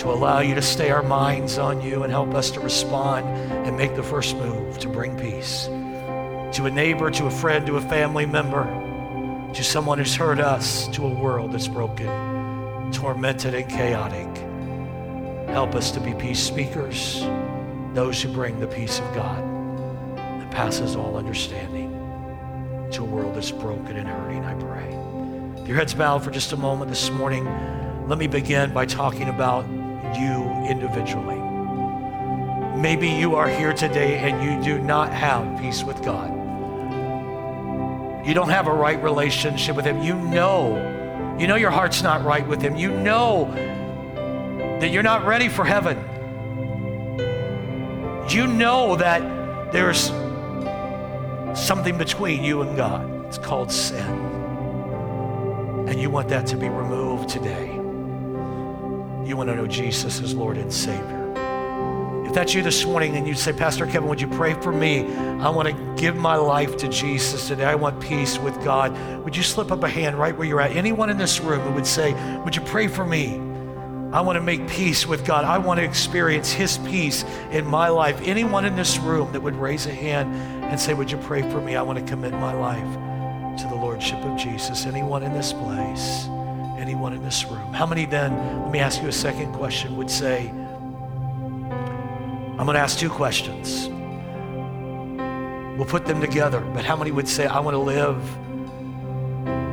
to 0.04 0.12
allow 0.12 0.42
you 0.42 0.54
to 0.54 0.62
stay 0.62 0.92
our 0.92 1.02
minds 1.02 1.58
on 1.58 1.82
you 1.82 2.04
and 2.04 2.12
help 2.12 2.34
us 2.34 2.52
to 2.52 2.60
respond 2.60 3.26
and 3.66 3.78
make 3.78 3.96
the 3.96 4.04
first 4.04 4.36
move 4.36 4.78
to 4.78 4.90
bring 4.90 5.18
peace 5.18 5.68
to 6.52 6.66
a 6.66 6.70
neighbor, 6.70 7.10
to 7.10 7.26
a 7.26 7.32
friend, 7.32 7.66
to 7.66 7.78
a 7.78 7.82
family 7.82 8.26
member, 8.26 8.66
to 9.54 9.64
someone 9.64 9.98
who's 9.98 10.14
hurt 10.14 10.42
us, 10.42 10.90
to 10.90 11.06
a 11.08 11.10
world 11.10 11.54
that's 11.54 11.70
broken, 11.70 12.92
tormented, 12.92 13.56
and 13.56 13.70
chaotic. 13.70 14.28
Help 15.48 15.74
us 15.74 15.90
to 15.90 16.02
be 16.02 16.14
peace 16.14 16.40
speakers, 16.40 17.22
those 17.94 18.22
who 18.22 18.32
bring 18.32 18.60
the 18.60 18.68
peace 18.68 19.00
of 19.00 19.06
God 19.16 19.42
that 20.18 20.52
passes 20.52 20.98
all 20.98 21.16
understanding 21.16 21.92
to 22.92 23.04
a 23.04 23.06
world 23.06 23.36
that's 23.36 23.52
broken 23.52 23.96
and 23.96 24.08
hurting, 24.08 24.44
I 24.44 24.54
pray. 24.56 25.66
Your 25.66 25.78
heads 25.78 25.94
bowed 25.94 26.26
for 26.26 26.30
just 26.30 26.52
a 26.52 26.58
moment 26.58 26.90
this 26.90 27.10
morning. 27.10 27.46
Let 28.10 28.20
me 28.20 28.28
begin 28.28 28.74
by 28.74 28.86
talking 28.86 29.30
about 29.30 29.66
you 30.16 30.44
individually. 30.66 31.40
Maybe 32.80 33.08
you 33.08 33.36
are 33.36 33.48
here 33.48 33.74
today 33.74 34.18
and 34.18 34.44
you 34.44 34.62
do 34.64 34.82
not 34.82 35.14
have 35.14 35.60
peace 35.60 35.84
with 35.84 36.04
God. 36.04 36.32
You 38.26 38.34
don't 38.34 38.50
have 38.50 38.68
a 38.68 38.74
right 38.74 39.02
relationship 39.02 39.76
with 39.76 39.86
Him. 39.86 40.02
You 40.02 40.16
know, 40.16 41.38
you 41.40 41.48
know 41.48 41.56
your 41.56 41.72
heart's 41.72 42.02
not 42.02 42.24
right 42.24 42.48
with 42.48 42.62
Him. 42.62 42.76
You 42.76 42.90
know 42.90 43.52
that 44.80 44.92
you're 44.92 45.04
not 45.04 45.26
ready 45.26 45.50
for 45.50 45.64
heaven. 45.64 45.98
You 48.30 48.48
know 48.48 48.96
that 48.96 49.72
there's 49.72 50.08
something 51.60 51.98
between 51.98 52.44
you 52.44 52.62
and 52.62 52.76
God. 52.76 53.26
It's 53.28 53.38
called 53.38 53.72
sin. 53.72 54.06
And 55.88 56.00
you 56.00 56.10
want 56.10 56.30
that 56.30 56.48
to 56.48 56.58
be 56.58 56.70
removed 56.70 57.30
today 57.30 57.73
you 59.28 59.38
want 59.38 59.50
to 59.50 59.56
know 59.56 59.68
Jesus 59.68 60.22
as 60.22 60.34
Lord 60.34 60.58
and 60.58 60.72
Savior. 60.72 61.24
If 62.26 62.34
that's 62.34 62.54
you 62.54 62.64
this 62.64 62.84
morning 62.84 63.16
and 63.16 63.28
you 63.28 63.36
say, 63.36 63.54
Pastor 63.54 63.86
Kevin, 63.86 64.10
would 64.10 64.20
you 64.20 64.28
pray 64.28 64.56
for 64.56 64.72
me? 64.72 65.06
I 65.14 65.50
want 65.50 65.68
to 65.68 65.96
give 66.02 66.16
my 66.16 66.36
life 66.36 66.78
to 66.78 66.88
Jesus 66.88 67.48
today. 67.48 67.66
I 67.66 67.76
want 67.76 68.02
peace 68.02 68.40
with 68.40 68.56
God. 68.64 68.92
Would 69.24 69.36
you 69.36 69.44
slip 69.44 69.72
up 69.72 69.84
a 69.84 69.88
hand 69.88 70.18
right 70.18 70.36
where 70.36 70.48
you're 70.48 70.60
at? 70.60 70.72
Anyone 70.72 71.12
in 71.12 71.18
this 71.18 71.40
room 71.40 71.60
who 71.62 71.72
would 71.74 71.86
say, 71.86 72.14
Would 72.44 72.56
you 72.56 72.64
pray 72.64 72.88
for 72.88 73.06
me? 73.06 73.36
I 74.12 74.22
want 74.22 74.36
to 74.38 74.42
make 74.42 74.68
peace 74.68 75.06
with 75.06 75.26
God. 75.26 75.46
I 75.46 75.58
want 75.58 75.80
to 75.80 75.84
experience 75.84 76.52
His 76.52 76.80
peace 76.80 77.24
in 77.52 77.66
my 77.66 77.90
life. 77.90 78.20
Anyone 78.24 78.66
in 78.66 78.76
this 78.76 78.98
room 78.98 79.32
that 79.34 79.42
would 79.42 79.56
raise 79.56 79.86
a 79.86 79.94
hand 79.94 80.34
and 80.66 80.80
say, 80.80 80.94
Would 80.94 81.12
you 81.12 81.18
pray 81.20 81.42
for 81.52 81.62
me? 81.62 81.76
I 81.76 81.82
want 81.84 82.00
to 82.00 82.06
commit 82.06 82.32
my 82.34 82.54
life 82.54 83.60
to 83.62 83.68
the 83.68 83.76
Lordship 83.76 84.24
of 84.26 84.38
Jesus. 84.40 84.86
Anyone 84.88 85.24
in 85.24 85.34
this 85.34 85.54
place? 85.54 86.28
Anyone 86.84 87.14
in 87.14 87.24
this 87.24 87.46
room. 87.46 87.72
How 87.72 87.86
many 87.86 88.06
then, 88.06 88.36
let 88.64 88.72
me 88.72 88.80
ask 88.80 89.02
you 89.02 89.08
a 89.08 89.14
second 89.14 89.54
question, 89.54 89.96
would 89.96 90.12
say, 90.12 90.50
I'm 90.50 92.66
going 92.66 92.76
to 92.76 92.82
ask 92.82 93.00
two 93.00 93.10
questions. 93.10 93.88
We'll 95.78 95.88
put 95.88 96.06
them 96.06 96.20
together, 96.20 96.60
but 96.60 96.84
how 96.84 96.98
many 96.98 97.12
would 97.12 97.30
say, 97.30 97.46
I 97.46 97.62
want 97.62 97.76
to 97.76 97.80
live 97.80 98.18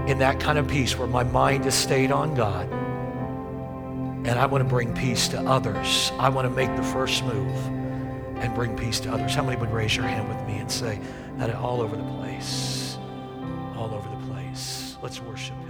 in 0.08 0.20
that 0.20 0.38
kind 0.38 0.56
of 0.56 0.68
peace 0.68 0.96
where 0.96 1.08
my 1.08 1.24
mind 1.24 1.66
is 1.66 1.74
stayed 1.74 2.12
on 2.12 2.36
God 2.36 2.70
and 2.70 4.30
I 4.30 4.46
want 4.46 4.62
to 4.62 4.68
bring 4.68 4.94
peace 4.94 5.26
to 5.28 5.40
others? 5.40 6.12
I 6.16 6.28
want 6.28 6.46
to 6.46 6.54
make 6.54 6.76
the 6.76 6.84
first 6.84 7.24
move 7.24 7.56
and 8.36 8.54
bring 8.54 8.76
peace 8.76 9.00
to 9.00 9.12
others. 9.12 9.34
How 9.34 9.42
many 9.42 9.56
would 9.60 9.72
raise 9.72 9.96
your 9.96 10.06
hand 10.06 10.28
with 10.28 10.46
me 10.46 10.58
and 10.58 10.70
say 10.70 11.00
that 11.38 11.52
all 11.56 11.80
over 11.80 11.96
the 11.96 12.04
place? 12.04 12.96
All 13.74 13.92
over 13.92 14.08
the 14.08 14.32
place. 14.32 14.96
Let's 15.02 15.20
worship 15.20 15.56
Him. 15.56 15.69